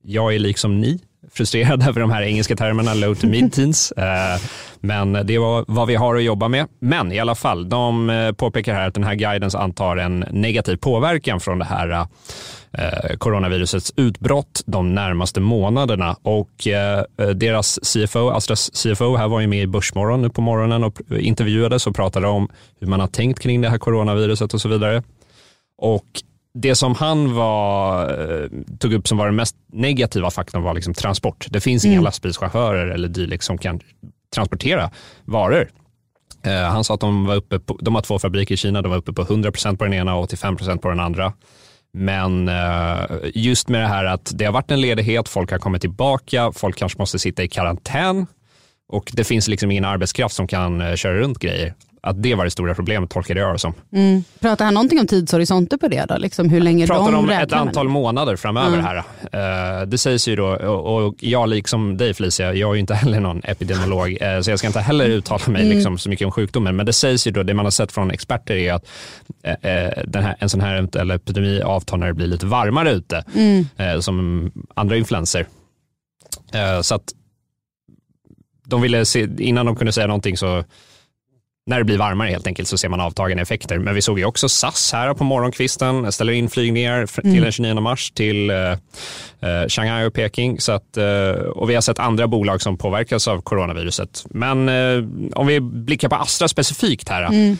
jag 0.03 0.35
är 0.35 0.39
liksom 0.39 0.81
ni 0.81 0.99
frustrerad 1.33 1.83
över 1.87 2.01
de 2.01 2.11
här 2.11 2.21
engelska 2.21 2.55
termerna, 2.55 2.93
low 2.93 3.15
to 3.15 3.27
mid-teens. 3.27 3.93
Eh, 4.03 4.41
men 4.79 5.13
det 5.13 5.37
var 5.37 5.65
vad 5.67 5.87
vi 5.87 5.95
har 5.95 6.15
att 6.15 6.23
jobba 6.23 6.47
med. 6.47 6.67
Men 6.79 7.11
i 7.11 7.19
alla 7.19 7.35
fall, 7.35 7.69
de 7.69 8.09
eh, 8.09 8.31
påpekar 8.31 8.73
här 8.73 8.87
att 8.87 8.93
den 8.93 9.03
här 9.03 9.15
guidens 9.15 9.55
antar 9.55 9.97
en 9.97 10.19
negativ 10.31 10.77
påverkan 10.77 11.39
från 11.39 11.59
det 11.59 11.65
här 11.65 12.07
eh, 12.71 13.17
coronavirusets 13.17 13.93
utbrott 13.95 14.61
de 14.65 14.95
närmaste 14.95 15.39
månaderna. 15.39 16.15
Och 16.23 16.67
deras 17.35 17.79
CFO, 17.83 18.29
Astras 18.29 18.71
CFO, 18.83 19.15
här 19.15 19.27
var 19.27 19.39
ju 19.39 19.47
med 19.47 19.63
i 19.63 19.67
Börsmorgon 19.67 20.21
nu 20.21 20.29
på 20.29 20.41
morgonen 20.41 20.83
och 20.83 21.01
intervjuades 21.19 21.87
och 21.87 21.95
pratade 21.95 22.27
om 22.27 22.49
hur 22.79 22.87
man 22.87 22.99
har 22.99 23.07
tänkt 23.07 23.39
kring 23.39 23.61
det 23.61 23.69
här 23.69 23.77
coronaviruset 23.77 24.53
och 24.53 24.61
så 24.61 24.69
vidare. 24.69 25.03
Och 25.77 26.05
det 26.53 26.75
som 26.75 26.95
han 26.95 27.35
var, 27.35 28.09
eh, 28.09 28.47
tog 28.79 28.93
upp 28.93 29.07
som 29.07 29.17
var 29.17 29.25
den 29.25 29.35
mest 29.35 29.55
negativa 29.71 30.31
faktorn 30.31 30.63
var 30.63 30.73
liksom 30.73 30.93
transport. 30.93 31.47
Det 31.49 31.61
finns 31.61 31.85
mm. 31.85 31.93
inga 31.93 32.01
lastbilschaufförer 32.01 32.87
eller 32.87 33.07
dylikt 33.07 33.43
som 33.43 33.57
kan 33.57 33.79
transportera 34.35 34.91
varor. 35.25 35.69
Eh, 36.45 36.53
han 36.53 36.83
sa 36.83 36.93
att 36.93 36.99
de, 36.99 37.25
var 37.25 37.35
uppe 37.35 37.59
på, 37.59 37.77
de 37.81 37.95
har 37.95 38.01
två 38.01 38.19
fabriker 38.19 38.53
i 38.53 38.57
Kina, 38.57 38.81
de 38.81 38.89
var 38.89 38.97
uppe 38.97 39.13
på 39.13 39.23
100% 39.23 39.77
på 39.77 39.83
den 39.83 39.93
ena 39.93 40.15
och 40.15 40.29
85% 40.29 40.77
på 40.77 40.89
den 40.89 40.99
andra. 40.99 41.33
Men 41.93 42.47
eh, 42.47 43.01
just 43.33 43.69
med 43.69 43.81
det 43.81 43.87
här 43.87 44.05
att 44.05 44.31
det 44.33 44.45
har 44.45 44.51
varit 44.51 44.71
en 44.71 44.81
ledighet, 44.81 45.29
folk 45.29 45.51
har 45.51 45.59
kommit 45.59 45.81
tillbaka, 45.81 46.51
folk 46.51 46.77
kanske 46.77 46.99
måste 46.99 47.19
sitta 47.19 47.43
i 47.43 47.47
karantän 47.47 48.27
och 48.87 49.11
det 49.13 49.23
finns 49.23 49.47
liksom 49.47 49.71
ingen 49.71 49.85
arbetskraft 49.85 50.35
som 50.35 50.47
kan 50.47 50.97
köra 50.97 51.17
runt 51.17 51.39
grejer 51.39 51.73
att 52.05 52.23
det 52.23 52.35
var 52.35 52.43
det 52.43 52.51
stora 52.51 52.75
problemet, 52.75 53.09
tolkade 53.09 53.39
jag 53.39 53.55
det 53.55 53.59
som. 53.59 53.73
Mm. 53.93 54.23
Pratar 54.39 54.65
han 54.65 54.73
någonting 54.73 54.99
om 54.99 55.07
tidshorisonter 55.07 55.77
på 55.77 55.87
det? 55.87 56.05
Då? 56.05 56.17
Liksom 56.17 56.49
hur 56.49 56.61
länge 56.61 56.87
Pratar 56.87 57.11
de 57.11 57.15
om 57.15 57.29
ett 57.29 57.53
antal 57.53 57.89
månader 57.89 58.35
framöver 58.35 58.79
mm. 58.79 58.85
här. 58.85 58.97
Uh, 59.81 59.87
det 59.87 59.97
sägs 59.97 60.27
ju 60.27 60.35
då, 60.35 60.45
och, 60.67 61.15
jag 61.19 61.49
liksom 61.49 61.97
dig 61.97 62.13
Felicia, 62.13 62.53
jag 62.53 62.69
är 62.69 62.73
ju 62.73 62.79
inte 62.79 62.93
heller 62.93 63.19
någon 63.19 63.41
epidemiolog, 63.43 64.09
uh, 64.09 64.41
så 64.41 64.49
jag 64.49 64.59
ska 64.59 64.67
inte 64.67 64.79
heller 64.79 65.05
uttala 65.05 65.43
mig 65.47 65.61
mm. 65.61 65.75
liksom, 65.75 65.97
så 65.97 66.09
mycket 66.09 66.25
om 66.25 66.31
sjukdomen, 66.31 66.75
men 66.75 66.85
det 66.85 66.93
sägs 66.93 67.27
ju 67.27 67.31
då, 67.31 67.43
det 67.43 67.53
man 67.53 67.65
har 67.65 67.71
sett 67.71 67.91
från 67.91 68.11
experter 68.11 68.55
är 68.55 68.73
att 68.73 68.83
uh, 69.47 70.03
den 70.07 70.23
här, 70.23 70.35
en 70.39 70.49
sån 70.49 70.61
här 70.61 71.11
epidemi 71.11 71.61
avtar 71.61 71.97
när 71.97 72.07
det 72.07 72.13
blir 72.13 72.27
lite 72.27 72.45
varmare 72.45 72.91
ute, 72.91 73.23
mm. 73.35 74.01
som 74.01 74.51
andra 74.75 74.97
influenser. 74.97 75.45
så 76.81 76.95
att 76.95 77.13
de 78.65 78.81
ville 78.81 79.05
se, 79.05 79.27
innan 79.37 79.65
de 79.65 79.75
kunde 79.75 79.91
säga 79.91 80.07
någonting 80.07 80.37
så 80.37 80.63
när 81.65 81.77
det 81.77 81.83
blir 81.83 81.97
varmare 81.97 82.29
helt 82.29 82.47
enkelt 82.47 82.67
så 82.67 82.77
ser 82.77 82.89
man 82.89 83.01
avtagande 83.01 83.41
effekter. 83.41 83.79
Men 83.79 83.95
vi 83.95 84.01
såg 84.01 84.19
ju 84.19 84.25
också 84.25 84.49
SAS 84.49 84.93
här 84.93 85.13
på 85.13 85.23
morgonkvisten, 85.23 86.11
ställer 86.11 86.33
in 86.33 86.49
flygningar 86.49 87.05
till 87.05 87.25
mm. 87.25 87.41
den 87.41 87.51
29 87.51 87.79
mars 87.81 88.11
till 88.11 88.49
eh, 88.49 88.57
eh, 88.57 89.67
Shanghai 89.67 90.05
och 90.05 90.13
Peking. 90.13 90.59
Så 90.59 90.71
att, 90.71 90.97
eh, 90.97 91.31
och 91.31 91.69
vi 91.69 91.75
har 91.75 91.81
sett 91.81 91.99
andra 91.99 92.27
bolag 92.27 92.61
som 92.61 92.77
påverkas 92.77 93.27
av 93.27 93.41
coronaviruset. 93.41 94.25
Men 94.29 94.69
eh, 94.69 95.03
om 95.35 95.47
vi 95.47 95.59
blickar 95.61 96.09
på 96.09 96.15
Astra 96.15 96.47
specifikt 96.47 97.09
här. 97.09 97.23
Mm. 97.23 97.57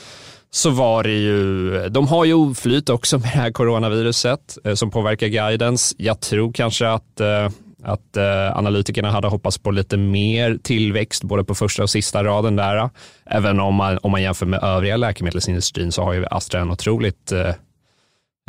så 0.52 0.70
var 0.70 1.04
det 1.04 1.18
ju, 1.18 1.90
de 1.90 2.08
har 2.08 2.26
ju 2.26 2.34
oflyt 2.34 2.90
också 2.90 3.18
med 3.18 3.26
det 3.26 3.40
här 3.40 3.52
coronaviruset 3.52 4.58
eh, 4.64 4.74
som 4.74 4.92
påverkar 4.92 5.28
guidance. 5.28 5.96
Jag 5.98 6.22
tror 6.22 6.54
kanske 6.54 6.88
att 6.88 7.20
eh, 7.20 7.50
att 7.84 8.18
eh, 8.18 8.58
analytikerna 8.58 9.12
hade 9.12 9.28
hoppats 9.28 9.58
på 9.58 9.72
lite 9.72 9.98
mer 9.98 10.58
tillväxt 10.64 11.24
både 11.24 11.44
på 11.44 11.56
första 11.56 11.84
och 11.84 11.90
sista 11.90 12.24
raden 12.24 12.56
där. 12.56 12.90
Även 13.26 13.60
om 13.60 13.76
man, 13.76 14.00
om 14.04 14.12
man 14.12 14.22
jämför 14.22 14.46
med 14.46 14.64
övriga 14.64 14.98
läkemedelsindustrin 14.98 15.92
så 15.92 16.04
har 16.04 16.14
ju 16.14 16.26
Astra 16.26 16.62
en 16.62 16.72
otroligt 16.72 17.32
eh, 17.32 17.50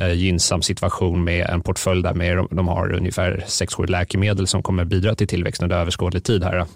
eh 0.01 0.13
gynnsam 0.13 0.63
situation 0.63 1.25
med 1.25 1.47
en 1.47 1.61
portfölj 1.61 2.03
där 2.03 2.15
med, 2.15 2.47
de 2.51 2.69
har 2.69 2.93
ungefär 2.93 3.45
6-7 3.47 3.87
läkemedel 3.87 4.47
som 4.47 4.63
kommer 4.63 4.85
bidra 4.85 5.15
till 5.15 5.29
tillväxt 5.29 5.63
under 5.63 5.77
överskådlig 5.77 6.25
tid 6.25 6.45
här. 6.45 6.67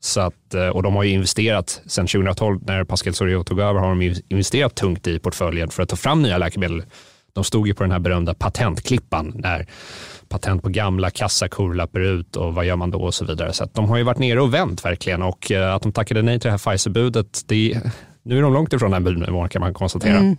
Så 0.00 0.20
att, 0.20 0.54
eh, 0.54 0.68
och 0.68 0.82
de 0.82 0.94
har 0.94 1.02
ju 1.02 1.10
investerat 1.10 1.82
sedan 1.86 2.06
2012 2.06 2.60
när 2.66 2.84
Pascal 2.84 3.14
Soriot 3.14 3.46
tog 3.46 3.60
över 3.60 3.80
har 3.80 3.88
de 3.88 4.14
investerat 4.28 4.74
tungt 4.74 5.06
i 5.06 5.18
portföljen 5.18 5.70
för 5.70 5.82
att 5.82 5.88
ta 5.88 5.96
fram 5.96 6.22
nya 6.22 6.38
läkemedel. 6.38 6.82
De 7.36 7.44
stod 7.44 7.68
ju 7.68 7.74
på 7.74 7.82
den 7.82 7.92
här 7.92 7.98
berömda 7.98 8.34
patentklippan 8.34 9.32
när 9.34 9.66
patent 10.28 10.62
på 10.62 10.68
gamla 10.68 11.10
kassakor 11.10 11.74
löper 11.74 12.00
ut 12.00 12.36
och 12.36 12.54
vad 12.54 12.64
gör 12.64 12.76
man 12.76 12.90
då 12.90 12.98
och 12.98 13.14
så 13.14 13.24
vidare. 13.24 13.52
Så 13.52 13.68
de 13.72 13.88
har 13.88 13.96
ju 13.96 14.02
varit 14.02 14.18
nere 14.18 14.40
och 14.40 14.54
vänt 14.54 14.84
verkligen 14.84 15.22
och 15.22 15.52
eh, 15.52 15.74
att 15.74 15.82
de 15.82 15.92
tackade 15.92 16.22
nej 16.22 16.40
till 16.40 16.48
det 16.48 16.50
här 16.50 16.58
Pfizer-budet, 16.58 17.44
nu 18.22 18.38
är 18.38 18.42
de 18.42 18.52
långt 18.52 18.72
ifrån 18.72 18.90
den 18.90 19.04
budnivån 19.04 19.48
kan 19.48 19.60
man 19.60 19.74
konstatera. 19.74 20.16
Mm. 20.16 20.36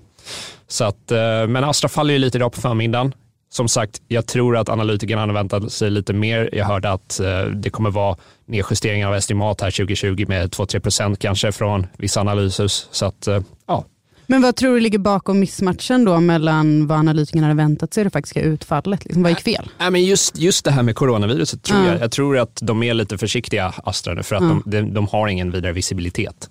Så 0.68 0.84
att, 0.84 1.12
eh, 1.12 1.48
men 1.48 1.64
Astra 1.64 1.90
faller 1.90 2.14
ju 2.14 2.20
lite 2.20 2.38
idag 2.38 2.54
på 2.54 2.62
förmiddagen. 2.62 3.14
Som 3.50 3.68
sagt, 3.68 4.02
jag 4.08 4.28
tror 4.28 4.58
att 4.58 4.70
analytikerna 4.70 5.22
hade 5.22 5.34
väntat 5.34 5.72
sig 5.72 5.90
lite 5.90 6.14
mer. 6.14 6.50
Jag 6.54 6.66
hörde 6.66 6.92
att 6.92 7.20
eh, 7.20 7.44
det 7.44 7.70
kommer 7.70 7.92
vara 7.92 8.18
nedjusteringar 8.46 9.08
av 9.08 9.16
estimat 9.16 9.62
här 9.62 9.72
2020 9.72 10.26
med 10.28 10.50
2-3 10.50 10.80
procent 10.80 11.20
kanske 11.20 11.52
från 11.52 11.88
vissa 11.98 12.22
analyshus. 12.22 12.88
Så 12.92 13.06
att, 13.06 13.28
ja, 13.68 13.86
Men 14.30 14.42
vad 14.42 14.56
tror 14.56 14.74
du 14.74 14.80
ligger 14.80 15.00
bakom 15.00 15.40
missmatchen 15.40 16.06
då 16.06 16.20
mellan 16.20 16.88
vad 16.88 16.98
analytikerna 17.00 17.44
hade 17.48 17.58
väntat 17.58 17.94
sig 17.94 18.02
och 18.02 18.06
det 18.06 18.10
faktiska 18.12 18.42
utfallet? 18.42 19.06
Liksom, 19.06 19.24
vad 19.24 19.32
gick 19.32 19.42
fel? 19.42 19.70
Nej, 19.80 19.92
men 19.92 20.04
just, 20.06 20.38
just 20.38 20.66
det 20.66 20.72
här 20.72 20.84
med 20.84 20.96
coronaviruset 20.96 21.64
tror 21.64 21.80
Ja. 21.86 21.92
jag. 21.92 22.02
Jag 22.02 22.12
tror 22.12 22.38
att 22.38 22.60
de 22.62 22.84
är 22.84 22.94
lite 22.94 23.18
försiktiga, 23.18 23.74
Astra, 23.84 24.14
nu, 24.14 24.24
för 24.24 24.36
att 24.36 24.42
Ja. 24.44 24.48
de, 24.66 24.72
de, 24.82 24.94
de 24.94 25.08
har 25.08 25.28
ingen 25.28 25.52
vidare 25.52 25.72
visibilitet. 25.72 26.50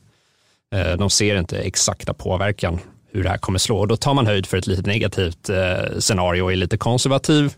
Eh, 0.74 0.96
De 0.96 1.10
ser 1.10 1.38
inte 1.38 1.58
exakta 1.58 2.14
påverkan, 2.14 2.78
hur 3.12 3.22
det 3.22 3.28
här 3.28 3.38
kommer 3.38 3.58
slå. 3.58 3.78
Och 3.78 3.88
då 3.88 3.96
tar 3.96 4.14
man 4.14 4.26
höjd 4.26 4.46
för 4.46 4.56
ett 4.56 4.66
lite 4.66 4.82
negativt 4.82 5.48
eh, 5.48 5.98
scenario 5.98 6.42
och 6.42 6.52
är 6.52 6.56
lite 6.56 6.76
konservativ. 6.76 7.52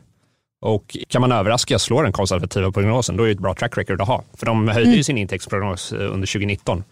Och 0.61 0.97
kan 1.09 1.21
man 1.21 1.33
överraska 1.33 1.79
slå 1.79 2.03
den 2.03 2.13
konservativa 2.13 2.73
prognosen, 2.73 3.17
då 3.17 3.23
är 3.23 3.27
det 3.27 3.33
ett 3.33 3.39
bra 3.39 3.55
track 3.55 3.79
record 3.79 4.01
att 4.01 4.09
ha. 4.09 4.25
För 4.37 4.47
de 4.47 4.69
höjde 4.69 4.91
ju 4.91 5.03
sin 5.03 5.19
intäktsprognos 5.19 5.93
eh, 5.93 5.99
under 5.99 6.27
2019. 6.27 6.85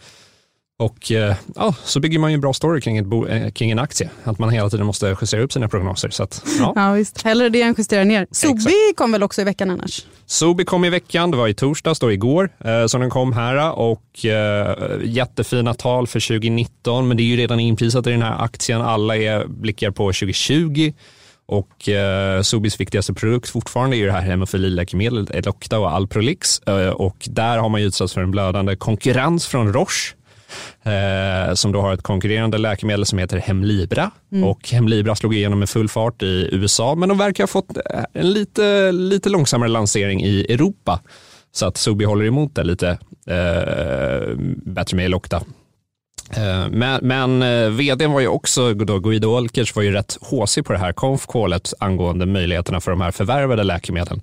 Och 0.78 1.12
eh, 1.12 1.36
ja, 1.54 1.74
så 1.84 2.00
bygger 2.00 2.18
man 2.18 2.30
ju 2.30 2.34
en 2.34 2.40
bra 2.40 2.52
story 2.52 2.80
kring, 2.80 2.98
ett 2.98 3.06
eh, 3.28 3.50
kring 3.50 3.70
en 3.70 3.78
aktie. 3.78 4.10
Att 4.24 4.38
man 4.38 4.50
hela 4.50 4.70
tiden 4.70 4.86
måste 4.86 5.16
justera 5.20 5.40
upp 5.40 5.52
sina 5.52 5.68
prognoser. 5.68 6.10
Så 6.10 6.22
att, 6.22 6.44
ja. 6.58 6.72
Ja, 6.76 6.92
visst. 6.92 7.22
Hellre 7.22 7.48
det 7.48 7.62
än 7.62 7.74
justera 7.78 8.04
ner. 8.04 8.26
Sobi 8.30 8.54
Exakt. 8.54 8.96
kom 8.96 9.12
väl 9.12 9.22
också 9.22 9.40
i 9.40 9.44
veckan 9.44 9.70
annars? 9.70 10.06
Sobi 10.26 10.64
kom 10.64 10.84
i 10.84 10.90
veckan, 10.90 11.30
det 11.30 11.36
var 11.36 11.48
i 11.48 11.54
torsdags 11.54 11.98
då 11.98 12.12
igår 12.12 12.50
eh, 12.64 12.86
som 12.86 13.00
den 13.00 13.10
kom 13.10 13.32
här 13.32 13.78
och 13.78 14.24
eh, 14.24 14.76
jättefina 15.04 15.74
tal 15.74 16.06
för 16.06 16.20
2019 16.28 17.08
men 17.08 17.16
det 17.16 17.22
är 17.22 17.24
ju 17.24 17.36
redan 17.36 17.60
inprisat 17.60 18.06
i 18.06 18.10
den 18.10 18.22
här 18.22 18.44
aktien. 18.44 18.82
Alla 18.82 19.16
är 19.16 19.46
blickar 19.46 19.90
på 19.90 20.04
2020 20.04 20.92
och 21.46 21.88
eh, 21.88 22.42
Sobis 22.42 22.80
viktigaste 22.80 23.14
produkt 23.14 23.48
fortfarande 23.48 23.96
är 23.96 23.98
ju 23.98 24.06
det 24.06 24.12
här 24.12 24.20
hemofililäkemedlet 24.20 25.30
Elocta 25.30 25.78
och 25.78 25.90
Alprolix 25.90 26.58
eh, 26.58 26.88
och 26.88 27.16
där 27.30 27.58
har 27.58 27.68
man 27.68 27.80
ju 27.80 27.86
utsatts 27.86 28.14
för 28.14 28.20
en 28.20 28.30
blödande 28.30 28.76
konkurrens 28.76 29.46
från 29.46 29.72
Roche 29.72 30.14
eh, 30.82 31.54
som 31.54 31.72
då 31.72 31.80
har 31.80 31.92
ett 31.94 32.02
konkurrerande 32.02 32.58
läkemedel 32.58 33.06
som 33.06 33.18
heter 33.18 33.38
Hemlibra. 33.38 34.10
Och 34.44 34.68
Hemlibra 34.68 35.14
slog 35.14 35.34
igenom 35.34 35.58
med 35.58 35.68
full 35.68 35.88
fart 35.88 36.22
i 36.22 36.48
USA, 36.52 36.94
men 36.94 37.08
de 37.08 37.18
verkar 37.18 37.42
ha 37.42 37.48
fått 37.48 37.76
eh, 37.76 38.04
en 38.12 38.32
lite, 38.32 38.92
lite 38.92 39.28
långsammare 39.28 39.68
lansering 39.68 40.24
i 40.24 40.46
Europa. 40.52 41.00
Så 41.52 41.66
att 41.66 41.76
Sobi 41.76 42.04
håller 42.04 42.24
emot 42.24 42.54
det 42.54 42.64
lite 42.64 42.88
eh, 43.26 44.36
bättre 44.64 44.96
med 44.96 45.04
Elocta. 45.04 45.36
Eh, 46.36 46.68
Men, 46.70 47.00
men 47.02 47.40
vdn 47.76 48.12
var 48.12 48.20
ju 48.20 48.28
också, 48.28 48.74
då, 48.74 48.98
Guido 48.98 49.26
Olkers 49.36 49.76
var 49.76 49.82
ju 49.82 49.92
rätt 49.92 50.18
håsig 50.20 50.64
på 50.64 50.72
det 50.72 50.78
här 50.78 50.92
konf-callet 50.92 51.72
angående 51.80 52.26
möjligheterna 52.26 52.80
för 52.80 52.90
de 52.90 53.00
här 53.00 53.10
förvärvade 53.10 53.62
läkemedlen, 53.64 54.22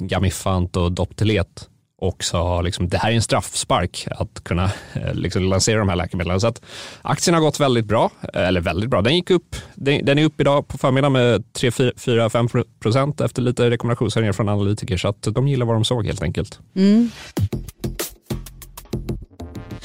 Gamifant 0.00 0.76
och 0.76 0.92
Doptelet 0.92 1.68
och 1.98 2.24
sa 2.24 2.62
liksom, 2.62 2.88
det 2.88 2.98
här 2.98 3.10
är 3.10 3.14
en 3.14 3.22
straffspark 3.22 4.08
att 4.10 4.44
kunna 4.44 4.64
eh, 4.92 5.14
liksom, 5.14 5.42
lansera 5.42 5.78
de 5.78 5.88
här 5.88 5.96
läkemedlen. 5.96 6.40
Så 6.40 6.46
att 6.46 6.62
aktien 7.02 7.34
har 7.34 7.40
gått 7.40 7.60
väldigt 7.60 7.84
bra, 7.84 8.10
eh, 8.34 8.48
eller 8.48 8.60
väldigt 8.60 8.90
bra. 8.90 9.02
Den 9.02 9.14
gick 9.14 9.30
upp, 9.30 9.56
den, 9.74 10.04
den 10.04 10.18
är 10.18 10.24
upp 10.24 10.40
idag 10.40 10.68
på 10.68 10.78
förmiddagen 10.78 11.12
med 11.12 11.44
3-4-5 11.58 12.64
procent 12.80 13.20
efter 13.20 13.42
lite 13.42 13.70
rekommendationshöjningar 13.70 14.32
från 14.32 14.48
analytiker. 14.48 14.96
Så 14.96 15.08
att 15.08 15.22
de 15.22 15.48
gillar 15.48 15.66
vad 15.66 15.76
de 15.76 15.84
såg 15.84 16.06
helt 16.06 16.22
enkelt. 16.22 16.60
Mm. 16.74 17.10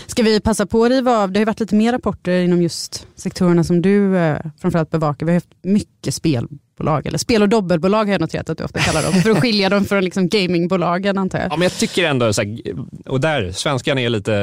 Ska 0.08 0.24
vi 0.24 0.40
passa 0.40 0.66
på 0.66 0.84
att 0.84 0.92
riva 0.92 1.18
av? 1.18 1.32
Det 1.32 1.38
har 1.38 1.42
ju 1.42 1.46
varit 1.46 1.60
lite 1.60 1.76
mer 1.76 1.92
rapporter 1.92 2.40
inom 2.40 2.62
just 2.62 3.08
sektorerna 3.16 3.64
som 3.64 3.82
du 3.82 4.18
eh, 4.18 4.38
framförallt 4.62 4.90
bevakar. 4.90 5.26
Vi 5.26 5.32
har 5.32 5.36
haft 5.36 5.54
mycket 5.64 6.16
spel 6.16 6.48
spelbolag, 6.82 7.06
eller 7.08 7.18
spel 7.18 7.42
och 7.42 7.50
dobbelbolag 7.50 8.06
har 8.06 8.12
jag 8.12 8.22
noterat 8.22 8.50
att 8.50 8.58
du 8.58 8.64
ofta 8.64 8.80
kallar 8.80 9.04
dem, 9.04 9.14
för 9.14 9.30
att 9.30 9.42
skilja 9.42 9.70
dem 9.70 9.86
från 9.86 10.04
liksom 10.04 10.30
gamingbolagen 10.30 11.18
antar 11.18 11.40
jag. 11.40 11.52
Ja, 11.52 11.56
men 11.58 11.62
jag 11.62 11.72
tycker 11.72 12.06
ändå, 12.06 12.34
så 12.34 12.42
här, 12.42 12.58
och 13.06 13.22
där, 13.22 13.52
svenskan 13.52 13.98
är 13.98 14.10
lite 14.10 14.36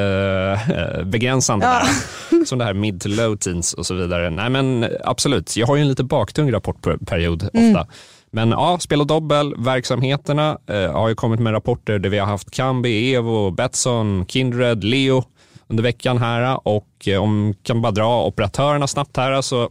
eh, 0.97 1.03
begränsande 1.05 1.65
Ja. 1.65 1.81
där, 2.29 2.45
som 2.45 2.59
det 2.59 2.65
här 2.65 2.73
mid 2.73 3.01
to 3.01 3.09
low 3.09 3.35
teens 3.35 3.73
och 3.73 3.85
så 3.85 3.93
vidare. 3.93 4.29
Nej 4.29 4.49
men 4.49 4.87
absolut, 5.03 5.57
jag 5.57 5.67
har 5.67 5.75
ju 5.75 5.81
en 5.81 5.87
lite 5.87 6.03
baktung 6.03 6.51
rapportperiod 6.51 7.43
ofta. 7.43 7.87
Men 8.31 8.49
ja, 8.51 8.77
spel 8.81 9.01
och 9.01 9.07
dobbel, 9.07 9.55
verksamheterna 9.57 10.57
eh, 10.67 10.91
har 10.91 11.09
ju 11.09 11.15
kommit 11.15 11.39
med 11.39 11.53
rapporter 11.53 11.99
där 11.99 12.09
vi 12.09 12.17
har 12.19 12.27
haft 12.27 12.51
Kambi, 12.51 13.15
Evo, 13.15 13.51
Betsson, 13.51 14.25
Kindred, 14.27 14.83
Leo 14.83 15.23
under 15.67 15.83
veckan 15.83 16.17
här 16.17 16.67
och 16.67 17.07
eh, 17.07 17.21
om 17.23 17.53
kan 17.63 17.81
bara 17.81 17.91
dra 17.91 18.25
operatörerna 18.25 18.87
snabbt 18.87 19.17
här 19.17 19.41
så 19.41 19.69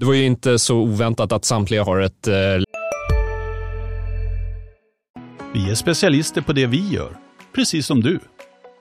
det 0.00 0.06
var 0.06 0.14
ju 0.14 0.24
inte 0.24 0.58
så 0.58 0.76
oväntat 0.76 1.32
att 1.32 1.44
samtliga 1.44 1.84
har 1.84 2.00
ett 2.00 2.28
eh, 2.28 2.34
Vi 5.54 5.70
är 5.70 5.74
specialister 5.74 6.40
på 6.40 6.52
det 6.52 6.66
vi 6.66 6.88
gör, 6.88 7.16
precis 7.54 7.86
som 7.86 8.00
du. 8.00 8.20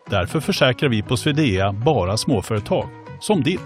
Därför 0.10 0.40
försäkrar 0.40 0.90
vi 0.90 1.02
på 1.02 1.18
Swedea 1.18 1.74
bara 1.74 2.18
småföretag, 2.18 2.90
som 3.22 3.44
ditt. 3.44 3.60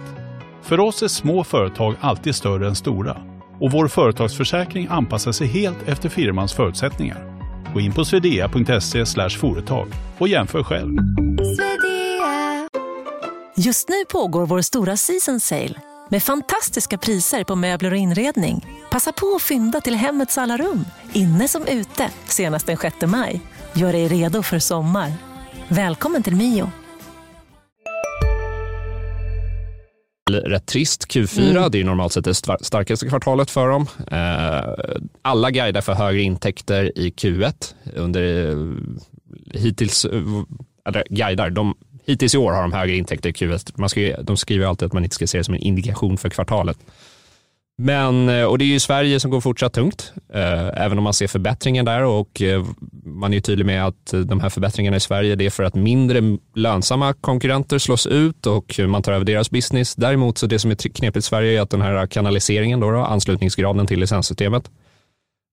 För 0.61 0.79
oss 0.79 1.03
är 1.03 1.07
små 1.07 1.43
företag 1.43 1.95
alltid 1.99 2.35
större 2.35 2.67
än 2.67 2.75
stora 2.75 3.17
och 3.59 3.71
vår 3.71 3.87
företagsförsäkring 3.87 4.87
anpassar 4.89 5.31
sig 5.31 5.47
helt 5.47 5.87
efter 5.87 6.09
firmans 6.09 6.53
förutsättningar. 6.53 7.41
Gå 7.73 7.79
in 7.79 7.91
på 7.91 8.05
swedea.se 8.05 9.29
företag 9.29 9.87
och 10.17 10.27
jämför 10.27 10.63
själv. 10.63 10.97
Just 13.57 13.89
nu 13.89 13.95
pågår 14.11 14.45
vår 14.45 14.61
stora 14.61 14.97
season 14.97 15.39
sale 15.39 15.88
med 16.09 16.23
fantastiska 16.23 16.97
priser 16.97 17.43
på 17.43 17.55
möbler 17.55 17.91
och 17.91 17.97
inredning. 17.97 18.65
Passa 18.91 19.11
på 19.11 19.33
att 19.35 19.41
fynda 19.41 19.81
till 19.81 19.95
hemmets 19.95 20.37
alla 20.37 20.57
rum, 20.57 20.85
inne 21.13 21.47
som 21.47 21.67
ute, 21.67 22.09
senast 22.25 22.65
den 22.67 22.77
6 22.77 22.95
maj. 23.05 23.41
Gör 23.73 23.93
dig 23.93 24.07
redo 24.07 24.43
för 24.43 24.59
sommar. 24.59 25.13
Välkommen 25.67 26.23
till 26.23 26.35
Mio. 26.35 26.71
rätt 30.31 30.65
trist. 30.65 31.07
Q4, 31.07 31.69
det 31.69 31.79
är 31.79 31.83
normalt 31.83 32.13
sett 32.13 32.25
det 32.25 32.31
sta- 32.31 32.63
starkaste 32.63 33.07
kvartalet 33.09 33.51
för 33.51 33.67
dem. 33.69 33.87
Eh, 34.11 34.73
alla 35.21 35.51
guidar 35.51 35.81
för 35.81 35.93
högre 35.93 36.21
intäkter 36.21 36.97
i 36.99 37.09
Q1 37.09 37.73
under 37.95 38.49
eh, 38.51 38.57
hittills, 39.53 40.05
eh, 40.05 40.21
eller 40.87 41.03
guidar, 41.09 41.49
de, 41.49 41.75
hittills 42.09 42.35
i 42.35 42.37
år 42.37 42.51
har 42.51 42.61
de 42.61 42.73
högre 42.73 42.95
intäkter 42.95 43.29
i 43.29 43.31
Q1. 43.31 43.73
Man 43.75 43.89
ska, 43.89 44.21
de 44.21 44.37
skriver 44.37 44.65
alltid 44.65 44.85
att 44.85 44.93
man 44.93 45.03
inte 45.03 45.15
ska 45.15 45.27
se 45.27 45.37
det 45.37 45.43
som 45.43 45.53
en 45.53 45.61
indikation 45.61 46.17
för 46.17 46.29
kvartalet. 46.29 46.77
Men, 47.81 48.29
eh, 48.29 48.43
och 48.43 48.57
det 48.57 48.63
är 48.63 48.67
ju 48.67 48.79
Sverige 48.79 49.19
som 49.19 49.31
går 49.31 49.41
fortsatt 49.41 49.73
tungt, 49.73 50.13
eh, 50.33 50.67
även 50.85 50.97
om 50.97 51.03
man 51.03 51.13
ser 51.13 51.27
förbättringen 51.27 51.85
där 51.85 52.03
och 52.03 52.41
eh, 52.41 52.65
man 53.03 53.31
är 53.31 53.35
ju 53.35 53.41
tydlig 53.41 53.65
med 53.65 53.85
att 53.85 54.13
de 54.25 54.39
här 54.39 54.49
förbättringarna 54.49 54.97
i 54.97 54.99
Sverige 54.99 55.35
det 55.35 55.45
är 55.45 55.49
för 55.49 55.63
att 55.63 55.75
mindre 55.75 56.37
lönsamma 56.55 57.13
konkurrenter 57.13 57.77
slås 57.77 58.07
ut 58.07 58.45
och 58.45 58.79
man 58.87 59.03
tar 59.03 59.11
över 59.11 59.25
deras 59.25 59.51
business. 59.51 59.95
Däremot 59.95 60.37
så 60.37 60.47
det 60.47 60.59
som 60.59 60.71
är 60.71 60.75
knepigt 60.75 61.17
i 61.17 61.21
Sverige 61.21 61.57
är 61.57 61.61
att 61.61 61.69
den 61.69 61.81
här 61.81 62.07
kanaliseringen, 62.07 62.79
då, 62.79 62.91
då, 62.91 62.99
anslutningsgraden 62.99 63.87
till 63.87 63.99
licenssystemet, 63.99 64.71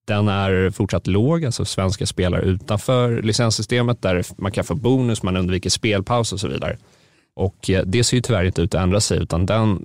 den 0.06 0.28
är 0.28 0.70
fortsatt 0.70 1.06
låg, 1.06 1.44
alltså 1.44 1.64
svenska 1.64 2.06
spelare 2.06 2.42
utanför 2.42 3.22
licenssystemet 3.22 4.02
där 4.02 4.24
man 4.36 4.52
kan 4.52 4.64
få 4.64 4.74
bonus, 4.74 5.22
man 5.22 5.36
undviker 5.36 5.70
spelpaus 5.70 6.32
och 6.32 6.40
så 6.40 6.48
vidare. 6.48 6.76
Och 7.36 7.70
eh, 7.70 7.82
det 7.86 8.04
ser 8.04 8.16
ju 8.16 8.20
tyvärr 8.20 8.44
inte 8.44 8.62
ut 8.62 8.74
att 8.74 8.82
ändra 8.82 9.00
sig 9.00 9.18
utan 9.18 9.46
den, 9.46 9.84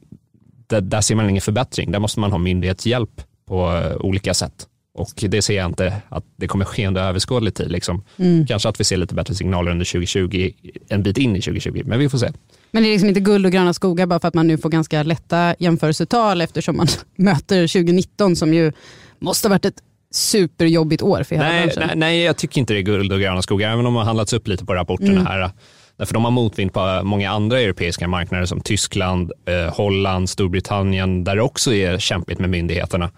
där, 0.67 0.81
där 0.81 1.01
ser 1.01 1.15
man 1.15 1.29
ingen 1.29 1.41
förbättring. 1.41 1.91
Där 1.91 1.99
måste 1.99 2.19
man 2.19 2.31
ha 2.31 2.37
myndighetshjälp 2.37 3.21
på 3.47 3.71
eh, 3.71 3.95
olika 3.95 4.33
sätt. 4.33 4.67
Och 4.93 5.23
det 5.29 5.41
ser 5.41 5.57
jag 5.57 5.65
inte 5.65 6.01
att 6.09 6.23
det 6.35 6.47
kommer 6.47 6.65
ske 6.65 6.87
under 6.87 7.01
överskådlig 7.01 7.55
tid. 7.55 7.71
Liksom. 7.71 8.03
Kanske 8.47 8.69
att 8.69 8.79
vi 8.79 8.83
ser 8.83 8.97
lite 8.97 9.15
bättre 9.15 9.35
signaler 9.35 9.71
under 9.71 9.85
2020, 9.85 10.51
en 10.89 11.03
bit 11.03 11.17
in 11.17 11.35
i 11.35 11.41
2020, 11.41 11.81
men 11.85 11.99
vi 11.99 12.09
får 12.09 12.17
se. 12.17 12.31
Men 12.71 12.83
det 12.83 12.89
är 12.89 12.91
liksom 12.91 13.09
inte 13.09 13.19
guld 13.19 13.45
och 13.45 13.51
gröna 13.51 13.73
skogar 13.73 14.05
bara 14.05 14.19
för 14.19 14.27
att 14.27 14.33
man 14.33 14.47
nu 14.47 14.57
får 14.57 14.69
ganska 14.69 15.03
lätta 15.03 15.55
jämförelsetal 15.59 16.41
eftersom 16.41 16.77
man 16.77 16.87
möter 17.15 17.67
2019 17.67 18.35
som 18.35 18.53
ju 18.53 18.71
måste 19.19 19.47
ha 19.47 19.49
varit 19.49 19.65
ett 19.65 19.83
superjobbigt 20.11 21.01
år 21.03 21.23
för 21.23 21.35
hela 21.35 21.47
Nej, 21.47 21.65
branschen. 21.67 21.83
nej, 21.87 21.95
nej, 21.95 22.21
jag 22.23 22.37
tycker 22.37 22.59
inte 22.59 22.73
det 22.73 22.79
är 22.79 22.83
guld 22.83 23.13
och 23.13 23.19
gröna 23.19 23.41
skogar, 23.41 23.67
även 23.67 23.79
om 23.79 23.83
de 23.83 23.95
har 23.95 24.03
handlats 24.03 24.33
upp 24.33 24.47
lite 24.47 24.65
på 24.65 24.73
rapporterna 24.73 25.23
här. 25.23 25.49
Därför 25.97 26.13
de 26.13 26.23
har 26.23 26.31
motvind 26.31 26.73
på 26.73 27.01
många 27.03 27.31
andra 27.31 27.59
europeiska 27.61 28.07
marknader 28.07 28.45
som 28.45 28.61
Tyskland, 28.61 29.31
eh, 29.47 29.73
Holland, 29.75 30.29
Storbritannien, 30.29 31.23
där 31.23 31.35
det 31.35 31.41
också 31.41 31.73
är 31.73 31.97
kämpigt 31.99 32.39
med 32.39 32.49
myndigheterna. 32.49 33.11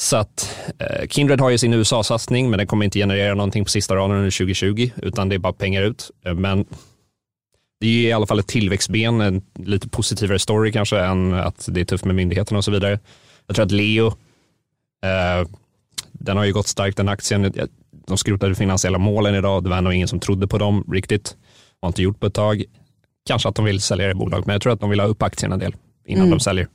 Så 0.00 0.16
att 0.16 0.56
eh, 0.78 1.08
Kindred 1.08 1.40
har 1.40 1.50
ju 1.50 1.58
sin 1.58 1.74
USA-satsning, 1.74 2.50
men 2.50 2.58
den 2.58 2.66
kommer 2.66 2.84
inte 2.84 2.98
generera 2.98 3.34
någonting 3.34 3.64
på 3.64 3.70
sista 3.70 3.96
raden 3.96 4.16
under 4.16 4.30
2020, 4.30 4.90
utan 4.96 5.28
det 5.28 5.34
är 5.34 5.38
bara 5.38 5.52
pengar 5.52 5.82
ut. 5.82 6.10
Eh, 6.26 6.34
Men 6.34 6.64
det 7.80 7.86
är 7.86 7.90
ju 7.90 8.02
i 8.08 8.12
alla 8.12 8.26
fall 8.26 8.38
ett 8.38 8.46
tillväxtben, 8.48 9.20
en 9.20 9.42
lite 9.58 9.88
positivare 9.88 10.38
story 10.38 10.72
kanske 10.72 10.98
än 10.98 11.34
att 11.34 11.68
det 11.70 11.80
är 11.80 11.84
tufft 11.84 12.04
med 12.04 12.14
myndigheterna 12.14 12.58
och 12.58 12.64
så 12.64 12.70
vidare. 12.70 12.98
Jag 13.46 13.56
tror 13.56 13.66
att 13.66 13.72
Leo, 13.72 14.06
eh, 14.06 15.48
den 16.22 16.36
har 16.36 16.44
ju 16.44 16.52
gått 16.52 16.66
starkt 16.68 16.96
den 16.96 17.08
aktien. 17.08 17.52
De 18.06 18.18
skrotade 18.18 18.54
finansiella 18.54 18.98
målen 18.98 19.34
idag. 19.34 19.64
Det 19.64 19.70
var 19.70 19.80
nog 19.80 19.92
ingen 19.92 20.08
som 20.08 20.20
trodde 20.20 20.46
på 20.48 20.58
dem 20.58 20.84
riktigt. 20.92 21.36
Har 21.80 21.88
inte 21.88 22.02
gjort 22.02 22.20
på 22.20 22.26
ett 22.26 22.34
tag. 22.34 22.64
Kanske 23.26 23.48
att 23.48 23.54
de 23.54 23.64
vill 23.64 23.80
sälja 23.80 24.06
det 24.08 24.14
bolaget, 24.14 24.46
men 24.46 24.52
jag 24.52 24.62
tror 24.62 24.72
att 24.72 24.80
de 24.80 24.90
vill 24.90 25.00
ha 25.00 25.06
upp 25.06 25.22
aktien 25.22 25.52
en 25.52 25.58
del 25.58 25.76
innan 26.06 26.30
de 26.30 26.40
säljer. 26.40 26.68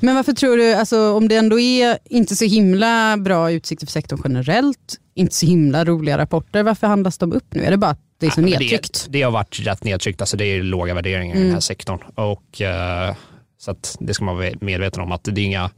Men 0.00 0.14
varför 0.14 0.32
tror 0.32 0.56
du, 0.56 0.74
alltså, 0.74 1.12
om 1.12 1.28
det 1.28 1.36
ändå 1.36 1.60
är 1.60 1.98
inte 2.04 2.36
så 2.36 2.44
himla 2.44 3.16
bra 3.16 3.52
utsikter 3.52 3.86
för 3.86 3.92
sektorn 3.92 4.20
generellt, 4.24 4.96
inte 5.14 5.34
så 5.34 5.46
himla 5.46 5.84
roliga 5.84 6.18
rapporter, 6.18 6.62
varför 6.62 6.86
handlas 6.86 7.18
de 7.18 7.32
upp 7.32 7.54
nu? 7.54 7.62
Är 7.64 7.70
det 7.70 7.76
bara 7.76 7.90
att 7.90 8.00
det 8.20 8.26
är 8.26 8.30
så 8.30 8.40
Ja, 8.40 8.44
nedtryckt? 8.44 9.04
Det, 9.04 9.18
det 9.18 9.22
har 9.22 9.30
varit 9.30 9.60
rätt 9.60 9.84
nedtryckt, 9.84 10.20
alltså 10.20 10.36
det 10.36 10.44
är 10.44 10.62
låga 10.62 10.94
värderingar 10.94 11.36
i 11.36 11.42
den 11.42 11.52
här 11.52 11.60
sektorn. 11.60 11.98
Och, 12.14 12.60
eh, 12.60 13.14
Så 13.58 13.74
det 14.00 14.14
ska 14.14 14.24
man 14.24 14.36
vara 14.36 14.50
medveten 14.60 15.02
om 15.02 15.12
att 15.12 15.24
det 15.24 15.40
är 15.40 15.44
inga, 15.44 15.70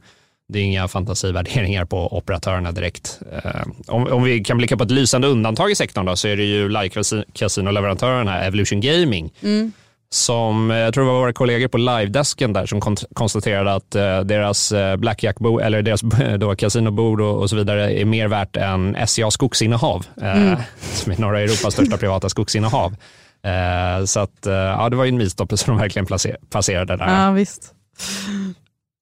det 0.49 0.59
är 0.59 0.63
inga 0.63 0.87
fantasivärderingar 0.87 1.85
på 1.85 2.17
operatörerna 2.17 2.71
direkt. 2.71 3.19
Eh, 3.31 3.61
om, 3.87 4.07
om, 4.07 4.23
vi 4.23 4.43
kan 4.43 4.57
blicka 4.57 4.77
på 4.77 4.83
ett 4.83 4.91
lysande 4.91 5.27
undantag 5.27 5.71
i 5.71 5.75
sektorn 5.75 6.05
då, 6.05 6.15
så 6.15 6.27
är 6.27 6.37
det 6.37 6.43
ju 6.43 6.69
live-casino-leverantören 6.69 8.27
Evolution 8.27 8.81
Gaming. 8.81 9.31
Mm 9.41 9.71
som, 10.11 10.71
eh, 10.71 10.77
jag 10.77 10.93
tror 10.93 11.03
det 11.03 11.11
var 11.11 11.19
våra 11.19 11.33
kollegor 11.33 11.67
på 11.67 11.77
live-desken 11.77 12.53
där 12.53 12.65
som 12.65 12.81
konstaterade 13.13 13.73
att 13.73 13.95
eh, 13.95 14.19
deras 14.19 14.73
blackjack-bord, 14.97 15.61
eller 15.61 15.81
deras 15.81 16.01
då, 16.39 16.55
kasinobord 16.55 17.21
och, 17.21 17.39
och, 17.39 17.49
så 17.49 17.55
vidare 17.55 17.99
är 17.99 18.05
mer 18.05 18.27
värt 18.27 18.57
än 18.57 18.97
SCA 19.07 19.31
skogsinnehav, 19.31 20.05
mm. 20.21 20.47
eh, 20.47 20.59
som 20.79 21.11
är 21.11 21.17
norra 21.17 21.41
Europas 21.41 21.73
största 21.73 21.97
privata 21.97 22.29
skogsinnehav. 22.29 22.95
Eh, 23.43 24.05
så 24.05 24.19
att, 24.19 24.39
ja, 24.43 24.89
det 24.89 24.95
var 24.95 25.05
ju 25.05 25.09
en 25.09 25.17
milstolpe 25.17 25.57
som 25.57 25.73
de 25.73 25.81
verkligen 25.81 26.07
passerade 26.49 26.97
där. 26.97 27.25
Ja, 27.25 27.31
visst. 27.31 27.73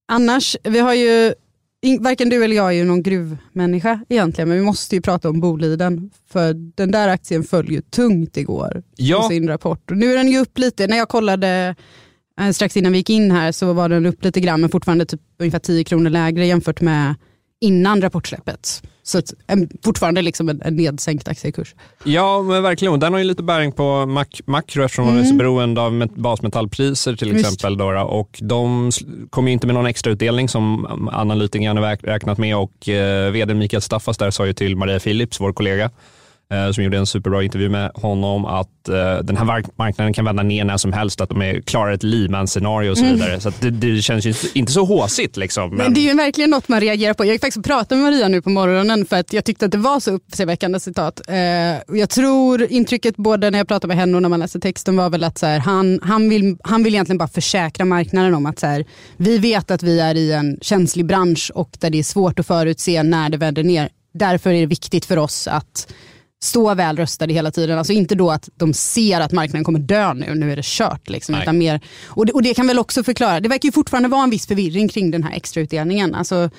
Annars, 0.08 0.58
vi 0.64 0.80
har 0.80 0.94
ju 0.94 1.34
varken 2.00 2.30
du 2.30 2.44
eller 2.44 2.56
jag 2.56 2.68
är 2.68 2.72
ju 2.72 2.84
någon 2.84 3.04
gruvmänniska 3.04 4.00
egentligen, 4.10 4.50
men 4.50 4.58
vi 4.58 4.64
måste 4.64 4.96
ju 4.96 5.02
prata 5.02 5.30
om 5.30 5.40
Boliden. 5.40 6.12
För 6.30 6.54
den 6.54 6.92
där 6.92 7.08
aktien 7.08 7.44
föll 7.44 7.72
ju 7.72 7.82
tungt 7.82 8.38
igår 8.38 8.84
ja. 8.96 9.22
på 9.22 9.30
sin 9.30 9.48
rapport. 9.48 9.92
Och 9.92 9.98
nu 9.98 10.12
är 10.12 10.18
den 10.18 10.28
ju 10.28 10.40
upp 10.40 10.58
lite. 10.58 10.88
När 10.88 10.98
jag 10.98 11.10
kollade 11.10 11.76
eh, 12.42 12.52
strax 12.52 12.78
innan 12.78 12.92
vi 12.92 12.98
gick 12.98 13.10
in 13.10 13.32
här 13.32 13.52
så 13.52 13.74
var 13.74 13.90
den 13.90 14.06
upp 14.06 14.24
lite 14.24 14.40
grann, 14.40 14.62
men 14.62 14.70
fortfarande 14.70 15.06
typ 15.06 15.22
ungefär 15.40 15.60
10 15.60 15.84
kronor 15.84 16.10
lägre 16.10 16.46
jämfört 16.46 16.82
med 16.82 17.16
innan 17.62 18.02
rapportsläppet. 18.02 18.82
Så 19.08 19.22
en, 19.48 19.70
fortfarande 19.84 20.22
liksom 20.22 20.50
en, 20.50 20.62
en 20.62 20.76
nedsänkt 20.76 21.28
aktiekurs. 21.28 21.76
Ja, 22.04 22.42
men 22.42 22.64
verkligen. 22.64 23.00
Den 23.00 23.14
har 23.14 23.20
ju 23.20 23.26
lite 23.26 23.44
bäring 23.44 23.72
på 23.72 24.06
mak 24.06 24.42
makro 24.46 24.84
eftersom 24.84 25.04
mm. 25.04 25.16
man 25.16 25.24
är 25.24 25.28
så 25.28 25.36
beroende 25.36 25.82
av 25.82 26.08
basmetallpriser 26.16 27.16
till 27.16 27.28
Just. 27.28 27.40
exempel. 27.40 27.78
Då, 27.78 27.86
och 28.02 28.40
de 28.42 28.92
kommer 29.30 29.52
inte 29.52 29.68
med 29.68 29.74
någon 29.74 29.86
extra 29.86 30.12
utdelning 30.12 30.50
som 30.50 31.10
analytikerna 31.14 31.96
räknat 31.96 32.38
med 32.38 32.58
och 32.58 32.90
eh, 32.90 33.32
vd 33.32 33.54
Mikael 33.54 33.82
Staffas 33.82 34.18
där 34.18 34.32
sa 34.32 34.46
ju 34.46 34.54
till 34.54 34.76
Maria 34.76 35.00
Philips, 35.00 35.40
vår 35.40 35.54
kollega, 35.54 35.92
som 36.74 36.84
gjorde 36.84 36.98
en 36.98 37.06
superbra 37.06 37.44
intervju 37.44 37.70
med 37.70 37.92
honom, 37.94 38.46
att 38.46 38.89
eh, 38.89 39.18
den 39.24 39.38
här 39.38 39.63
marknaden 39.75 40.13
kan 40.13 40.25
vända 40.25 40.44
ner 40.44 40.63
när 40.63 40.77
som 40.77 40.94
helst, 40.94 41.22
att 41.22 41.30
de 41.30 41.42
är 41.42 41.62
klarar 41.62 41.92
ett 41.92 42.04
Lehman-scenario 42.04 42.92
och 42.92 42.98
så 42.98 43.04
mm. 43.04 43.16
vidare. 43.16 43.30
Mm. 43.30 43.42
Så 43.42 43.51
det, 43.60 43.70
det, 43.70 44.01
känns 44.01 44.25
ju 44.25 44.34
inte 44.54 44.72
så 44.72 44.86
håsigt. 44.86 45.38
Liksom, 45.38 45.70
men... 45.70 45.77
men... 45.77 45.94
det 45.94 46.00
är 46.00 46.12
ju 46.12 46.13
verkligen 46.13 46.50
något 46.50 46.68
man 46.68 46.82
reagerar 46.82 47.13
på. 47.13 47.25
Jag 47.25 47.42
faktiskt 47.42 47.66
pratat 47.66 47.89
med 47.89 48.00
Maria 48.00 48.27
nu 48.27 48.42
på 48.42 48.50
morgonen 48.50 49.06
för 49.06 49.16
att 49.16 49.34
jag 49.34 49.46
tyckte 49.46 49.66
att 49.66 49.72
det 49.72 49.77
var 49.77 50.00
så 50.00 50.12
uppseendeväckande 50.12 50.80
citat. 50.80 51.22
Eh, 51.27 51.38
jag 51.98 52.10
tror 52.10 52.72
intrycket 52.72 53.18
både 53.18 53.51
när 53.51 53.58
jag 53.58 53.68
pratade 53.68 53.88
med 53.88 53.98
henne 53.98 54.16
och 54.16 54.22
när 54.22 54.30
man 54.30 54.39
läste 54.39 54.60
texten 54.60 54.96
var 54.98 55.10
väl 55.10 55.24
att 55.24 55.38
så 55.38 55.46
här, 55.46 55.60
han, 55.60 56.00
han, 56.04 56.30
vill, 56.30 56.58
han 56.63 56.84
vill 56.84 56.94
egentligen 56.94 57.18
bara 57.18 57.30
försäkra 57.30 57.86
marknaden 57.86 58.34
om 58.34 58.46
att 58.46 58.60
så 58.60 58.68
här, 58.68 58.86
vi 59.18 59.38
vet 59.38 59.72
att 59.72 59.84
vi 59.84 60.00
är 60.00 60.16
i 60.16 60.32
en 60.32 60.58
känslig 60.62 61.06
bransch 61.06 61.51
och 61.56 61.70
där 61.80 61.89
det 61.89 62.00
är 62.00 62.04
svårt 62.04 62.39
att 62.39 62.48
förutse 62.48 63.04
när 63.04 63.30
det 63.30 63.38
vänder 63.38 63.63
ner. 63.63 63.89
Därför 64.13 64.50
är 64.50 64.60
det 64.60 64.66
viktigt 64.66 65.06
för 65.06 65.18
oss 65.18 65.48
att 65.48 65.88
stå 66.44 66.75
väl 66.75 66.98
röstade 66.98 67.34
hela 67.34 67.51
tiden. 67.51 67.77
Alltså 67.77 67.94
inte 67.94 68.15
då 68.15 68.32
att 68.32 68.50
de 68.56 68.74
ser 68.74 69.22
att 69.22 69.32
marknaden 69.32 69.63
kommer 69.63 69.79
dö 69.79 70.13
nu, 70.13 70.36
nu 70.36 70.51
är 70.51 70.56
det 70.56 70.65
kört. 70.65 71.10
Liksom, 71.10 71.36
utan 71.36 71.58
mer, 71.58 71.82
och, 72.06 72.25
det, 72.25 72.32
och 72.32 72.41
det 72.41 72.53
kan 72.53 72.67
väl 72.67 72.79
också 72.79 73.03
förklara, 73.03 73.39
det 73.39 73.50
verkar 73.50 73.67
ju 73.67 73.72
fortfarande 73.72 74.10
vara 74.10 74.24
en 74.24 74.29
viss 74.29 74.48
förvirring 74.48 74.88
kring 74.88 75.12
den 75.12 75.24
här 75.24 75.36
extrautdelningen. 75.36 76.15
Alltså, 76.15 76.50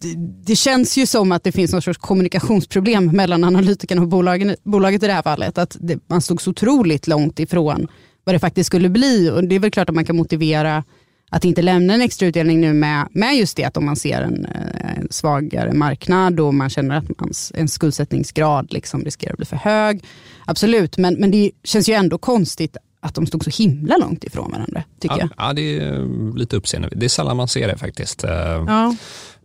det, 0.00 0.14
det, 0.44 0.56
känns 0.56 0.96
ju 0.98 1.06
som 1.06 1.32
att 1.32 1.44
det 1.44 1.52
finns 1.52 1.72
någon 1.72 1.82
sorts 1.82 1.98
kommunikationsproblem 1.98 3.06
mellan 3.06 3.44
analytikerna 3.44 4.02
och 4.02 4.08
bolagen, 4.08 4.56
bolaget 4.62 5.02
i 5.02 5.06
det 5.06 5.12
här 5.12 5.22
fallet. 5.22 5.58
Att 5.58 5.76
det, 5.80 5.98
man 6.06 6.20
stod 6.20 6.42
så 6.42 6.50
otroligt 6.50 7.06
långt 7.06 7.40
ifrån 7.40 7.88
vad 8.24 8.34
det 8.34 8.38
faktiskt 8.38 8.66
skulle 8.66 8.88
bli. 8.88 9.30
Och 9.30 9.44
det 9.44 9.54
är 9.54 9.58
väl 9.58 9.70
klart 9.70 9.88
att 9.88 9.94
man 9.94 10.04
kan 10.04 10.16
motivera 10.16 10.84
att 11.30 11.44
inte 11.44 11.62
lämna 11.62 11.94
en 11.94 12.00
extrautdelning 12.00 12.60
nu 12.60 12.72
med, 12.72 13.08
med 13.10 13.36
just 13.36 13.56
det 13.56 13.64
att 13.64 13.76
om 13.76 13.84
man 13.84 13.96
ser 13.96 14.22
en, 14.22 14.44
eh, 14.44 14.98
en 14.98 15.08
svagare 15.10 15.72
marknad 15.72 16.40
och 16.40 16.54
man 16.54 16.70
känner 16.70 16.96
att 16.96 17.20
mans, 17.20 17.52
en 17.54 17.68
skuldsättningsgrad 17.68 18.72
liksom 18.72 19.04
riskerar 19.04 19.32
att 19.32 19.36
bli 19.36 19.46
för 19.46 19.56
hög. 19.56 20.04
Absolut, 20.46 20.98
men, 20.98 21.14
men 21.14 21.30
det 21.30 21.50
känns 21.64 21.88
ju 21.88 21.94
ändå 21.94 22.18
konstigt 22.18 22.76
att 23.00 23.14
de 23.14 23.26
stod 23.26 23.44
så 23.44 23.62
himla 23.62 23.96
långt 23.96 24.24
ifrån 24.24 24.50
varandra. 24.50 24.82
Tycker 25.00 25.16
ja, 25.16 25.28
jag. 25.36 25.48
ja, 25.48 25.52
det 25.52 25.78
är 25.78 26.36
lite 26.38 26.56
uppseende. 26.56 26.88
Det 26.96 27.06
är 27.06 27.08
sällan 27.08 27.36
man 27.36 27.48
ser 27.48 27.68
det 27.68 27.76
faktiskt. 27.76 28.24
Eh, 28.24 28.30
ja. 28.66 28.96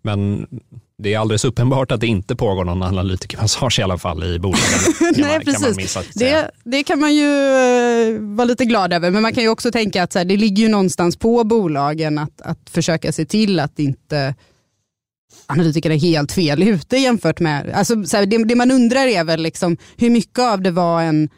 Men 0.01 0.47
det 0.97 1.13
är 1.13 1.19
alldeles 1.19 1.45
uppenbart 1.45 1.91
att 1.91 2.01
det 2.01 2.07
inte 2.07 2.35
pågår 2.35 2.65
någon 2.65 2.83
analytikermassage 2.83 3.79
i 3.79 3.83
alla 3.83 3.97
fall 3.97 4.23
i 4.23 4.39
bolagen. 4.39 4.63
Nej, 5.17 5.31
man, 5.31 5.41
precis. 5.41 5.93
Kan 5.93 6.03
det, 6.15 6.51
det, 6.63 6.83
kan 6.83 6.99
man 6.99 7.15
ju 7.15 7.27
uh, 7.27 8.35
vara 8.35 8.45
lite 8.45 8.65
glad 8.65 8.93
över, 8.93 9.11
men 9.11 9.21
man 9.21 9.33
kan 9.33 9.43
ju 9.43 9.49
också 9.49 9.71
tänka 9.71 10.03
att 10.03 10.13
så 10.13 10.19
här, 10.19 10.25
det 10.25 10.37
ligger 10.37 10.63
ju 10.63 10.69
någonstans 10.69 11.17
på 11.17 11.43
bolagen 11.43 12.17
att, 12.17 12.41
att 12.41 12.69
försöka 12.69 13.11
se 13.11 13.25
till 13.25 13.59
att 13.59 13.79
inte 13.79 14.35
analytikerna 15.47 15.95
är 15.95 15.99
helt 15.99 16.31
fel 16.31 16.63
ute 16.63 16.97
jämfört 16.97 17.39
med... 17.39 17.69
Alltså, 17.69 18.03
så 18.03 18.17
här, 18.17 18.25
det, 18.25 18.43
det, 18.43 18.55
man 18.55 18.71
undrar 18.71 19.07
är 19.07 19.23
väl 19.23 19.41
liksom, 19.41 19.77
hur 19.97 20.09
mycket 20.09 20.39
av 20.39 20.61
det 20.61 20.71
var 20.71 21.01
en, 21.01 21.29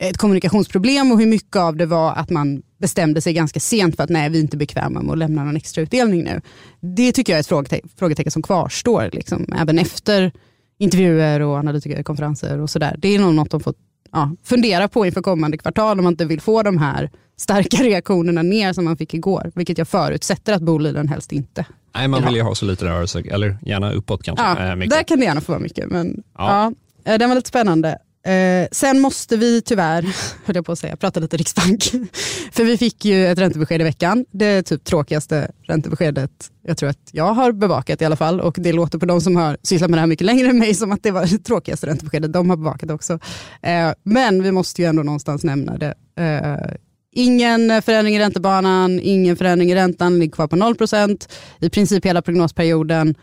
ett 0.00 0.16
kommunikationsproblem 0.16 1.12
och 1.12 1.18
hur 1.18 1.26
mycket 1.26 1.56
av 1.56 1.76
det 1.76 1.86
var 1.86 2.12
att 2.12 2.30
man 2.30 2.62
bestämde 2.78 3.20
sig 3.20 3.32
ganska 3.32 3.60
sent 3.60 3.96
för 3.96 4.04
att 4.04 4.10
nej, 4.10 4.30
vi 4.30 4.38
är 4.38 4.42
inte 4.42 4.56
bekväma 4.56 5.02
med 5.02 5.12
att 5.12 5.18
lämna 5.18 5.44
någon 5.44 5.56
extra 5.56 5.82
utdelning 5.82 6.24
nu. 6.24 6.40
Det 6.80 7.12
tycker 7.12 7.32
jag 7.32 7.36
är 7.36 7.40
ett 7.40 7.46
frågete 7.46 7.80
frågetecken 7.96 8.32
som 8.32 8.42
kvarstår, 8.42 9.10
liksom, 9.12 9.52
även 9.58 9.78
efter 9.78 10.32
intervjuer 10.78 11.40
och 11.40 11.56
analytikerkonferenser 11.56 12.60
och 12.60 12.70
sådär. 12.70 12.96
Det 12.98 13.14
är 13.14 13.18
nog 13.18 13.34
något 13.34 13.50
de 13.50 13.60
får 13.60 13.74
ja, 14.12 14.36
fundera 14.44 14.88
på 14.88 15.06
inför 15.06 15.22
kommande 15.22 15.58
kvartal 15.58 15.98
om 15.98 16.04
man 16.04 16.12
inte 16.12 16.24
vill 16.24 16.40
få 16.40 16.62
de 16.62 16.78
här 16.78 17.10
starka 17.36 17.76
reaktionerna 17.82 18.42
ner 18.42 18.72
som 18.72 18.84
man 18.84 18.96
fick 18.96 19.14
igår, 19.14 19.52
vilket 19.54 19.78
jag 19.78 19.88
förutsätter 19.88 20.52
att 20.52 20.62
Boliden 20.62 21.08
helst 21.08 21.32
inte 21.32 21.66
Nej, 21.94 22.08
man 22.08 22.24
vill 22.24 22.34
ju 22.34 22.42
ha 22.42 22.54
så 22.54 22.64
lite 22.64 22.84
rörelse, 22.84 23.22
eller 23.30 23.58
gärna 23.62 23.92
uppåt 23.92 24.22
kanske. 24.22 24.44
Ja, 24.44 24.72
äh, 24.72 24.88
där 24.88 25.02
kan 25.02 25.18
det 25.18 25.24
gärna 25.24 25.40
få 25.40 25.52
vara 25.52 25.62
mycket, 25.62 25.90
men 25.90 26.22
ja. 26.38 26.72
ja. 27.04 27.18
den 27.18 27.28
var 27.28 27.36
lite 27.36 27.48
spännande. 27.48 27.98
Eh, 28.24 28.68
sen 28.72 29.00
måste 29.00 29.36
vi 29.36 29.62
tyvärr, 29.62 30.02
höll 30.44 30.56
jag 30.56 30.66
på 30.66 30.72
att 30.72 30.78
säga, 30.78 30.96
prata 30.96 31.20
lite 31.20 31.36
Riksbank. 31.36 31.84
För 32.52 32.64
vi 32.64 32.78
fick 32.78 33.04
ju 33.04 33.26
ett 33.26 33.38
räntebesked 33.38 33.80
i 33.80 33.84
veckan. 33.84 34.24
Det 34.30 34.46
är 34.46 34.62
typ 34.62 34.84
tråkigaste 34.84 35.50
räntebeskedet 35.62 36.50
jag 36.62 36.76
tror 36.76 36.88
att 36.88 37.10
jag 37.12 37.32
har 37.32 37.52
bevakat 37.52 38.02
i 38.02 38.04
alla 38.04 38.16
fall. 38.16 38.40
Och 38.40 38.56
det 38.58 38.72
låter 38.72 38.98
på 38.98 39.06
de 39.06 39.20
som 39.20 39.36
har 39.36 39.56
sysslat 39.62 39.90
med 39.90 39.96
det 39.96 40.00
här 40.00 40.06
mycket 40.06 40.26
längre 40.26 40.48
än 40.48 40.58
mig 40.58 40.74
som 40.74 40.92
att 40.92 41.02
det 41.02 41.10
var 41.10 41.26
det 41.30 41.38
tråkigaste 41.38 41.86
räntebeskedet 41.86 42.32
de 42.32 42.50
har 42.50 42.56
bevakat 42.56 42.90
också. 42.90 43.18
Eh, 43.62 43.92
men 44.04 44.42
vi 44.42 44.52
måste 44.52 44.82
ju 44.82 44.88
ändå 44.88 45.02
någonstans 45.02 45.44
nämna 45.44 45.78
det. 45.78 45.94
Eh, 46.16 46.76
ingen 47.12 47.82
förändring 47.82 48.16
i 48.16 48.18
räntebanan, 48.18 49.00
ingen 49.02 49.36
förändring 49.36 49.70
i 49.70 49.74
räntan, 49.74 50.18
ligger 50.18 50.32
kvar 50.32 50.46
på 50.46 50.56
0% 50.56 51.28
i 51.60 51.70
princip 51.70 52.06
hela 52.06 52.22
prognosperioden 52.22 53.14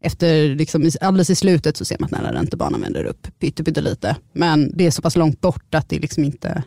efter, 0.00 0.54
liksom, 0.54 0.90
alldeles 1.00 1.30
i 1.30 1.34
slutet 1.34 1.76
så 1.76 1.84
ser 1.84 1.96
man 1.98 2.04
att 2.04 2.10
den 2.10 2.24
här 2.24 2.32
räntebanan 2.32 2.80
vänder 2.80 3.04
upp 3.04 3.26
pyttelite. 3.38 4.16
Men 4.32 4.70
det 4.76 4.86
är 4.86 4.90
så 4.90 5.02
pass 5.02 5.16
långt 5.16 5.40
bort 5.40 5.74
att 5.74 5.88
det 5.88 5.98
liksom 5.98 6.24
inte 6.24 6.62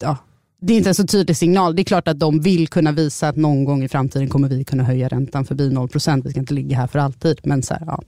ja, 0.00 0.16
det 0.60 0.72
är 0.72 0.76
inte 0.76 0.90
en 0.90 0.94
så 0.94 1.06
tydlig 1.06 1.36
signal. 1.36 1.76
Det 1.76 1.82
är 1.82 1.84
klart 1.84 2.08
att 2.08 2.20
de 2.20 2.40
vill 2.40 2.68
kunna 2.68 2.92
visa 2.92 3.28
att 3.28 3.36
någon 3.36 3.64
gång 3.64 3.84
i 3.84 3.88
framtiden 3.88 4.28
kommer 4.28 4.48
vi 4.48 4.64
kunna 4.64 4.82
höja 4.82 5.08
räntan 5.08 5.44
förbi 5.44 5.70
0% 5.70 6.22
Vi 6.24 6.30
ska 6.30 6.40
inte 6.40 6.54
ligga 6.54 6.76
här 6.76 6.86
för 6.86 6.98
alltid. 6.98 7.40
Men 7.42 7.62
så 7.62 7.74
här, 7.74 7.82
ja, 7.86 8.02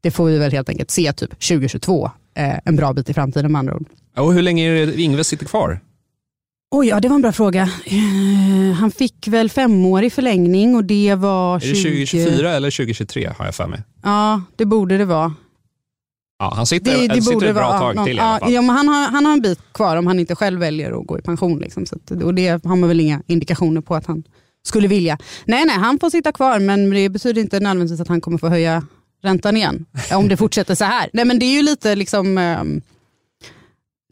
det 0.00 0.10
får 0.10 0.24
vi 0.24 0.38
väl 0.38 0.52
helt 0.52 0.68
enkelt 0.68 0.90
se 0.90 1.12
typ 1.12 1.30
2022, 1.30 2.10
eh, 2.34 2.58
en 2.64 2.76
bra 2.76 2.92
bit 2.92 3.10
i 3.10 3.14
framtiden 3.14 3.52
med 3.52 3.58
andra 3.58 3.76
ord. 3.76 3.86
Och 4.16 4.34
hur 4.34 4.42
länge 4.42 4.64
är 4.64 4.86
det 4.86 5.00
Ingves 5.02 5.26
sitter 5.26 5.46
kvar? 5.46 5.80
Oj, 6.70 6.86
ja 6.86 7.00
det 7.00 7.08
var 7.08 7.14
en 7.14 7.22
bra 7.22 7.32
fråga. 7.32 7.68
Uh, 7.92 8.72
han 8.72 8.90
fick 8.90 9.28
väl 9.28 9.50
femårig 9.50 10.12
förlängning 10.12 10.74
och 10.74 10.84
det 10.84 11.14
var... 11.14 11.56
Är 11.56 11.60
20... 11.60 11.68
det 11.68 12.06
2024 12.06 12.50
eller 12.50 12.70
2023 12.70 13.32
har 13.38 13.44
jag 13.44 13.54
för 13.54 13.66
mig? 13.66 13.82
Ja, 14.02 14.42
det 14.56 14.64
borde 14.64 14.98
det 14.98 15.04
vara. 15.04 15.34
Ja, 16.38 16.52
han 16.56 16.66
sitter, 16.66 16.98
det, 16.98 17.14
det 17.14 17.22
sitter 17.22 17.46
ett 17.46 17.54
bra 17.54 17.78
tag 17.78 17.96
någon, 17.96 18.04
till 18.04 18.16
i 18.16 18.20
alla 18.20 18.38
fall. 18.38 18.52
Ja, 18.52 18.62
men 18.62 18.76
han, 18.76 18.88
har, 18.88 19.08
han 19.08 19.26
har 19.26 19.32
en 19.32 19.40
bit 19.40 19.58
kvar 19.72 19.96
om 19.96 20.06
han 20.06 20.18
inte 20.20 20.34
själv 20.34 20.60
väljer 20.60 21.00
att 21.00 21.06
gå 21.06 21.18
i 21.18 21.22
pension. 21.22 21.58
Liksom, 21.58 21.86
så 21.86 21.96
att, 21.96 22.22
och 22.22 22.34
det 22.34 22.64
har 22.64 22.76
man 22.76 22.88
väl 22.88 23.00
inga 23.00 23.22
indikationer 23.26 23.80
på 23.80 23.94
att 23.94 24.06
han 24.06 24.22
skulle 24.62 24.88
vilja. 24.88 25.18
Nej, 25.44 25.64
nej, 25.64 25.76
han 25.76 25.98
får 25.98 26.10
sitta 26.10 26.32
kvar 26.32 26.58
men 26.58 26.90
det 26.90 27.08
betyder 27.08 27.40
inte 27.40 27.60
nödvändigtvis 27.60 28.00
att 28.00 28.08
han 28.08 28.20
kommer 28.20 28.38
få 28.38 28.48
höja 28.48 28.82
räntan 29.22 29.56
igen. 29.56 29.86
Om 30.12 30.28
det 30.28 30.36
fortsätter 30.36 30.74
så 30.74 30.84
här. 30.84 31.10
Nej, 31.12 31.24
men 31.24 31.38
det 31.38 31.46
är 31.46 31.56
ju 31.56 31.62
lite 31.62 31.94
liksom... 31.94 32.38
Um, 32.38 32.82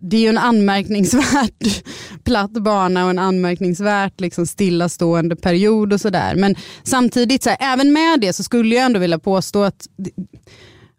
det 0.00 0.16
är 0.16 0.20
ju 0.20 0.28
en 0.28 0.38
anmärkningsvärt 0.38 1.84
platt 2.24 2.52
bana 2.52 3.04
och 3.04 3.10
en 3.10 3.18
anmärkningsvärt 3.18 4.20
liksom 4.20 4.46
stillastående 4.46 5.36
period 5.36 5.92
och 5.92 6.00
sådär. 6.00 6.34
Men 6.34 6.54
samtidigt, 6.82 7.42
så 7.42 7.50
här, 7.50 7.58
även 7.60 7.92
med 7.92 8.20
det 8.20 8.32
så 8.32 8.42
skulle 8.42 8.74
jag 8.74 8.84
ändå 8.84 9.00
vilja 9.00 9.18
påstå 9.18 9.62
att 9.62 9.86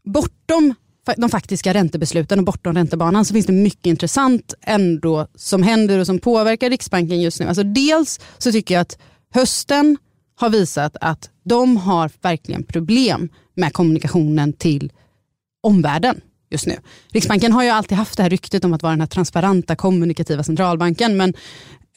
bortom 0.05 0.73
de 1.17 1.29
faktiska 1.29 1.73
räntebesluten 1.73 2.39
och 2.39 2.45
bortom 2.45 2.73
räntebanan 2.73 3.25
så 3.25 3.33
finns 3.33 3.45
det 3.45 3.53
mycket 3.53 3.85
intressant 3.85 4.53
ändå 4.61 5.27
som 5.35 5.63
händer 5.63 5.99
och 5.99 6.05
som 6.05 6.19
påverkar 6.19 6.69
Riksbanken 6.69 7.21
just 7.21 7.39
nu. 7.39 7.45
Alltså 7.45 7.63
dels 7.63 8.19
så 8.37 8.51
tycker 8.51 8.75
jag 8.75 8.81
att 8.81 8.97
hösten 9.33 9.97
har 10.35 10.49
visat 10.49 10.97
att 11.01 11.29
de 11.45 11.77
har 11.77 12.11
verkligen 12.21 12.63
problem 12.63 13.29
med 13.55 13.73
kommunikationen 13.73 14.53
till 14.53 14.91
omvärlden 15.63 16.21
just 16.49 16.67
nu. 16.67 16.75
Riksbanken 17.11 17.51
har 17.51 17.63
ju 17.63 17.69
alltid 17.69 17.97
haft 17.97 18.17
det 18.17 18.23
här 18.23 18.29
ryktet 18.29 18.65
om 18.65 18.73
att 18.73 18.83
vara 18.83 18.91
den 18.91 19.01
här 19.01 19.07
transparenta 19.07 19.75
kommunikativa 19.75 20.43
centralbanken 20.43 21.17
men 21.17 21.33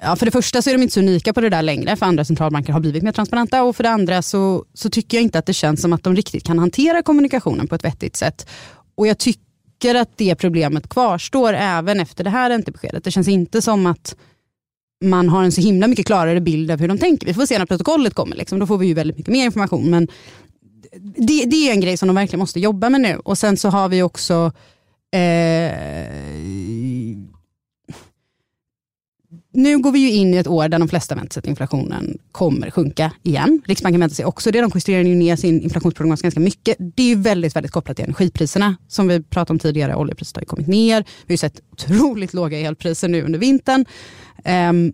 Ja, 0.04 0.16
för 0.16 0.26
det 0.26 0.32
första 0.32 0.62
så 0.62 0.70
är 0.70 0.74
de 0.74 0.82
inte 0.82 0.94
så 0.94 1.00
unika 1.00 1.32
på 1.32 1.40
det 1.40 1.48
där 1.48 1.62
längre, 1.62 1.96
för 1.96 2.06
andra 2.06 2.24
centralbanker 2.24 2.72
har 2.72 2.80
blivit 2.80 3.02
mer 3.02 3.12
transparenta 3.12 3.62
och 3.62 3.76
för 3.76 3.82
det 3.82 3.90
andra 3.90 4.22
så, 4.22 4.64
så 4.74 4.90
tycker 4.90 5.16
jag 5.16 5.22
inte 5.22 5.38
att 5.38 5.46
det 5.46 5.52
känns 5.52 5.80
som 5.82 5.92
att 5.92 6.02
de 6.02 6.16
riktigt 6.16 6.44
kan 6.44 6.58
hantera 6.58 7.02
kommunikationen 7.02 7.68
på 7.68 7.74
ett 7.74 7.84
vettigt 7.84 8.16
sätt. 8.16 8.46
Och 8.94 9.06
jag 9.06 9.18
tycker 9.18 9.94
att 9.94 10.16
det 10.16 10.34
problemet 10.34 10.88
kvarstår 10.88 11.52
även 11.52 12.00
efter 12.00 12.24
det 12.24 12.30
här 12.30 12.50
räntebeskedet. 12.50 13.04
Det 13.04 13.10
känns 13.10 13.28
inte 13.28 13.62
som 13.62 13.86
att 13.86 14.16
man 15.04 15.28
har 15.28 15.44
en 15.44 15.52
så 15.52 15.60
himla 15.60 15.86
mycket 15.86 16.06
klarare 16.06 16.40
bild 16.40 16.70
av 16.70 16.80
hur 16.80 16.88
de 16.88 16.98
tänker. 16.98 17.26
Vi 17.26 17.34
får 17.34 17.46
se 17.46 17.58
när 17.58 17.66
protokollet 17.66 18.14
kommer, 18.14 18.36
liksom. 18.36 18.58
då 18.58 18.66
får 18.66 18.78
vi 18.78 18.86
ju 18.86 18.94
väldigt 18.94 19.16
mycket 19.16 19.32
mer 19.32 19.44
information. 19.44 19.90
Men 19.90 20.08
det, 21.16 21.44
det 21.44 21.68
är 21.68 21.72
en 21.72 21.80
grej 21.80 21.96
som 21.96 22.06
de 22.08 22.16
verkligen 22.16 22.40
måste 22.40 22.60
jobba 22.60 22.90
med 22.90 23.00
nu. 23.00 23.16
Och 23.16 23.38
sen 23.38 23.56
så 23.56 23.68
har 23.68 23.88
vi 23.88 24.02
också 24.02 24.52
eh, 25.12 25.72
nu 29.54 29.78
går 29.78 29.92
vi 29.92 29.98
ju 29.98 30.10
in 30.10 30.34
i 30.34 30.36
ett 30.36 30.46
år 30.46 30.68
där 30.68 30.78
de 30.78 30.88
flesta 30.88 31.14
väntar 31.14 31.32
sig 31.32 31.40
att 31.40 31.46
inflationen 31.46 32.18
kommer 32.32 32.70
sjunka 32.70 33.12
igen. 33.22 33.62
Riksbanken 33.66 34.00
väntar 34.00 34.14
sig 34.14 34.24
också 34.24 34.50
det. 34.50 34.60
De 34.60 34.70
justerar 34.74 35.02
ju 35.02 35.14
ner 35.14 35.36
sin 35.36 35.60
inflationsprognos 35.60 36.22
ganska 36.22 36.40
mycket. 36.40 36.76
Det 36.78 37.02
är 37.02 37.06
ju 37.06 37.14
väldigt, 37.14 37.56
väldigt 37.56 37.72
kopplat 37.72 37.96
till 37.96 38.04
energipriserna. 38.04 38.76
Som 38.88 39.08
vi 39.08 39.22
pratade 39.22 39.52
om 39.52 39.58
tidigare, 39.58 39.94
oljepriset 39.94 40.36
har 40.36 40.42
ju 40.42 40.46
kommit 40.46 40.66
ner. 40.66 41.00
Vi 41.00 41.24
har 41.26 41.32
ju 41.32 41.36
sett 41.36 41.60
otroligt 41.72 42.34
låga 42.34 42.58
elpriser 42.58 43.08
nu 43.08 43.22
under 43.22 43.38
vintern. 43.38 43.84
Ehm, 44.44 44.92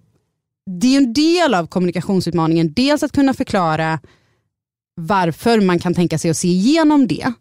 det 0.80 0.94
är 0.94 0.96
en 0.96 1.12
del 1.12 1.54
av 1.54 1.66
kommunikationsutmaningen. 1.66 2.72
Dels 2.72 3.02
att 3.02 3.12
kunna 3.12 3.34
förklara 3.34 3.98
varför 4.98 5.60
man 5.60 5.78
kan 5.78 5.94
tänka 5.94 6.18
sig 6.18 6.30
att 6.30 6.36
se 6.36 6.48
igenom 6.48 7.06
det. 7.06 7.32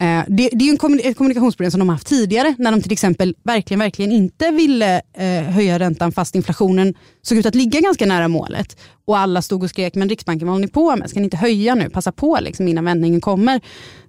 Eh, 0.00 0.24
det, 0.28 0.48
det, 0.52 0.68
är 0.68 0.84
en 0.84 1.00
ett 1.00 1.16
kommunikationsproblem 1.16 1.70
som 1.70 1.78
de 1.78 1.88
har 1.88 1.94
haft 1.94 2.06
tidigare 2.06 2.54
när 2.58 2.70
de 2.70 2.82
till 2.82 2.92
exempel 2.92 3.34
verkligen, 3.42 3.78
verkligen 3.78 4.12
inte 4.12 4.50
ville 4.50 5.02
eh, 5.18 5.42
höja 5.42 5.78
räntan 5.78 6.12
fast 6.12 6.34
inflationen 6.34 6.94
såg 7.22 7.38
ut 7.38 7.46
att 7.46 7.54
ligga 7.54 7.80
ganska 7.80 8.06
nära 8.06 8.28
målet. 8.28 8.76
Och 9.06 9.18
alla 9.18 9.42
stod 9.42 9.62
och 9.62 9.70
skrek, 9.70 9.94
men 9.94 10.08
Riksbanken 10.08 10.48
vad 10.48 10.54
håller 10.54 10.66
ni 10.66 10.72
på 10.72 10.96
med? 10.96 11.10
Ska 11.10 11.20
ni 11.20 11.24
inte 11.24 11.36
höja 11.36 11.74
nu? 11.74 11.90
Passa 11.90 12.12
på 12.12 12.38
liksom, 12.40 12.68
innan 12.68 12.84
vändningen 12.84 13.20
kommer. 13.20 13.60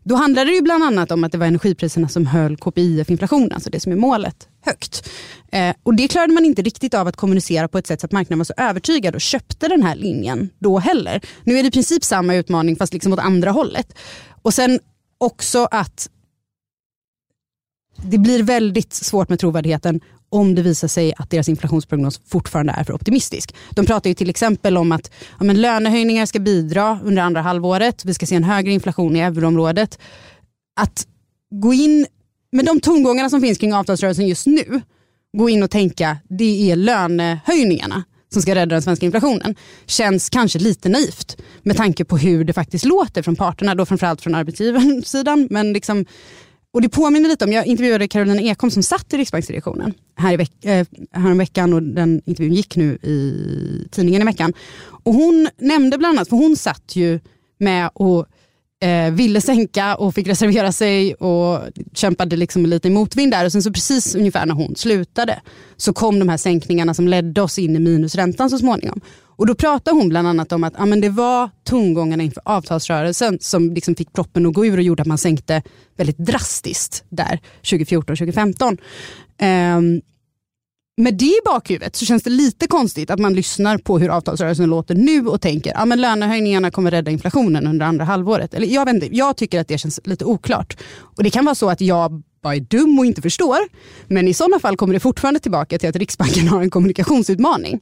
Då 0.04 0.16
handlade 0.16 0.50
det 0.50 0.56
ju 0.56 0.62
bland 0.62 0.84
annat 0.84 1.12
om 1.12 1.24
att 1.24 1.32
det 1.32 1.38
var 1.38 1.46
energipriserna 1.46 2.10
som 2.10 2.26
höll 2.26 2.58
KPIF-inflationen, 2.58 3.52
alltså 3.52 3.70
det 3.70 3.80
som 3.80 3.92
är 3.92 3.96
målet, 3.96 4.48
högt. 4.66 5.10
Eh, 5.52 5.76
och 5.84 5.96
det 5.96 6.08
klarade 6.08 6.34
man 6.34 6.46
inte 6.46 6.62
riktigt 6.62 6.94
av 6.94 7.08
att 7.08 7.16
kommunicera 7.16 7.68
på 7.68 7.78
ett 7.78 7.88
sätt 7.88 8.02
så 8.02 8.06
att 8.06 8.12
marknaden 8.12 8.38
var 8.38 8.46
så 8.46 8.54
övertygad 8.58 9.16
och 9.16 9.22
köpte 9.22 9.68
den 9.68 9.84
här 9.84 9.96
linjen 9.96 10.50
då 10.60 10.80
heller. 10.80 11.22
Nu 11.44 11.58
är 11.58 11.64
det 11.64 11.68
i 11.68 11.72
princip 11.72 12.04
samma 12.04 12.36
utmaning 12.36 12.76
fast 12.76 12.94
liksom 12.94 13.14
åt 13.14 13.20
andra 13.20 13.52
hållet. 13.52 13.94
Och 14.42 14.54
sen 14.54 14.80
också 15.20 15.68
att 15.72 16.10
det 18.04 18.18
blir 18.18 18.44
väldigt 18.44 18.94
svårt 18.94 19.30
med 19.30 19.40
trovärdigheten 19.40 20.02
om 20.30 20.56
det 20.56 20.62
visar 20.62 20.88
sig 20.88 21.14
att 21.18 21.30
deras 21.30 21.50
inflationsprognos 21.50 22.22
fortfarande 22.26 22.74
är 22.78 22.84
för 22.84 22.94
optimistisk. 22.94 23.56
De 23.70 23.86
pratar 23.86 24.10
ju 24.10 24.14
till 24.14 24.30
exempel 24.30 24.78
om 24.78 24.92
att 24.92 25.12
ja, 25.40 25.44
men 25.44 25.62
lönehöjningar 25.62 26.26
ska 26.26 26.40
bidra 26.40 27.00
under 27.04 27.22
andra 27.22 27.42
halvåret. 27.42 28.06
Vi 28.06 28.14
ska 28.14 28.26
se 28.26 28.36
en 28.36 28.44
högre 28.44 28.72
inflation 28.72 29.16
i 29.16 29.20
euroområdet. 29.20 30.00
Att 30.76 31.08
gå 31.52 31.74
in 31.74 32.06
med 32.52 32.66
de 32.66 32.80
tongångarna 32.80 33.30
som 33.30 33.42
finns 33.42 33.58
kring 33.58 33.74
avtalsrörelsen 33.74 34.28
just 34.28 34.46
nu, 34.46 34.82
gå 35.38 35.50
in 35.50 35.64
och 35.64 35.72
tänka 35.72 36.18
det 36.30 36.72
är 36.72 36.76
lönehöjningarna 36.76 38.04
som 38.34 38.42
ska 38.42 38.56
rädda 38.56 38.76
den 38.76 38.82
svenska 38.82 39.06
inflationen 39.06 39.56
känns 39.86 40.30
kanske 40.30 40.60
lite 40.60 40.90
naivt 40.90 41.38
med 41.64 41.78
tanke 41.78 42.06
på 42.06 42.18
hur 42.18 42.44
det 42.44 42.54
faktiskt 42.54 42.86
låter 42.86 43.22
från 43.22 43.36
parterna, 43.36 43.76
då 43.76 43.86
framförallt 43.86 44.22
från 44.22 44.36
arbetsgivarsidan. 44.36 45.48
Men 45.52 45.74
liksom, 45.74 46.06
och 46.74 46.82
det 46.82 46.90
påminner 46.90 47.30
lite 47.30 47.46
om, 47.46 47.52
jag 47.52 47.66
intervjuade 47.66 48.08
Carolina 48.08 48.42
Ekholm 48.42 48.72
som 48.72 48.84
satt 48.84 49.14
i 49.14 49.18
Riksbanksdirektionen 49.18 49.94
här 50.16 50.34
i 50.34 50.38
veck, 50.38 50.66
eh, 50.66 50.88
häromveckan 51.12 51.74
och 51.74 51.84
den 51.84 52.22
intervjun 52.26 52.54
gick 52.54 52.76
nu 52.76 52.94
i 52.94 53.88
tidningen 53.92 54.22
i 54.22 54.26
veckan. 54.26 54.54
Och 55.04 55.14
hon 55.14 55.50
nämnde 55.58 55.98
bland 55.98 56.18
annat, 56.18 56.30
för 56.30 56.36
hon 56.36 56.56
satt 56.56 56.96
ju 56.96 57.20
med 57.58 57.90
och 57.94 58.26
eh, 58.80 59.12
ville 59.12 59.42
sänka 59.42 59.96
och 59.96 60.16
fick 60.16 60.28
reservera 60.28 60.72
sig 60.72 61.14
och 61.14 61.62
kämpade 61.94 62.36
liksom 62.36 62.66
lite 62.66 62.88
i 62.88 62.92
motvind 62.92 63.32
där. 63.32 63.46
Och 63.46 63.52
sen 63.52 63.64
så 63.64 63.74
precis 63.74 64.16
ungefär 64.16 64.46
när 64.46 64.56
hon 64.56 64.76
slutade 64.76 65.40
så 65.78 65.94
kom 65.94 66.20
de 66.20 66.30
här 66.30 66.38
sänkningarna 66.38 66.94
som 66.94 67.08
ledde 67.08 67.42
oss 67.42 67.60
in 67.60 67.76
i 67.76 67.80
minusräntan 67.80 68.50
så 68.50 68.58
småningom. 68.58 69.02
Och 69.40 69.48
då 69.48 69.56
pratade 69.56 69.98
hon 69.98 70.10
bland 70.10 70.28
annat 70.28 70.52
om 70.52 70.64
att 70.64 70.74
ja, 70.78 70.86
men 70.86 71.02
det 71.02 71.10
var 71.10 71.50
tongångarna 71.64 72.24
inför 72.24 72.42
avtalsrörelsen 72.46 73.38
som 73.42 73.74
liksom 73.74 73.96
fick 73.96 74.14
proppen 74.14 74.46
att 74.46 74.54
gå 74.54 74.66
ur 74.66 74.78
och 74.78 74.84
gjorde 74.84 75.02
att 75.02 75.08
man 75.08 75.18
sänkte 75.18 75.62
väldigt 75.98 76.18
drastiskt 76.18 77.04
där 77.10 77.40
2014-2015. 77.64 78.78
Um, 79.78 80.02
med 81.00 81.18
det 81.18 81.26
i 81.26 81.40
bakhuvudet 81.46 81.96
så 81.96 82.06
känns 82.06 82.24
det 82.24 82.30
lite 82.30 82.68
konstigt 82.68 83.10
att 83.10 83.20
man 83.20 83.34
lyssnar 83.34 83.78
på 83.78 84.00
hur 84.00 84.10
avtalsrörelsen 84.10 84.70
låter 84.70 84.96
nu 84.96 85.28
och 85.28 85.42
tänker 85.42 85.78
att 85.78 85.90
ja, 85.90 85.96
lönehöjningarna 85.96 86.72
kommer 86.72 86.92
rädda 86.92 87.12
inflationen 87.12 87.68
under 87.68 87.86
andra 87.86 88.06
halvåret. 88.06 88.54
Eller, 88.54 88.68
jag, 88.68 88.86
vet 88.86 88.96
inte, 88.96 89.16
jag 89.16 89.38
tycker 89.38 89.60
att 89.60 89.68
det 89.68 89.78
känns 89.78 90.00
lite 90.04 90.26
oklart. 90.26 90.78
Och 91.18 91.24
Det 91.24 91.30
kan 91.30 91.46
vara 91.46 91.56
så 91.56 91.70
att 91.70 91.82
jag 91.82 92.24
bara 92.44 92.56
är 92.56 92.60
dum 92.60 93.00
och 93.00 93.06
inte 93.06 93.22
förstår. 93.22 93.58
Men 94.08 94.28
i 94.28 94.34
sådana 94.34 94.60
fall 94.60 94.78
kommer 94.78 94.94
det 94.94 95.00
fortfarande 95.00 95.40
tillbaka 95.40 95.80
till 95.80 95.90
att 95.90 95.96
Riksbanken 95.96 96.48
har 96.48 96.62
en 96.62 96.70
kommunikationsutmaning. 96.70 97.80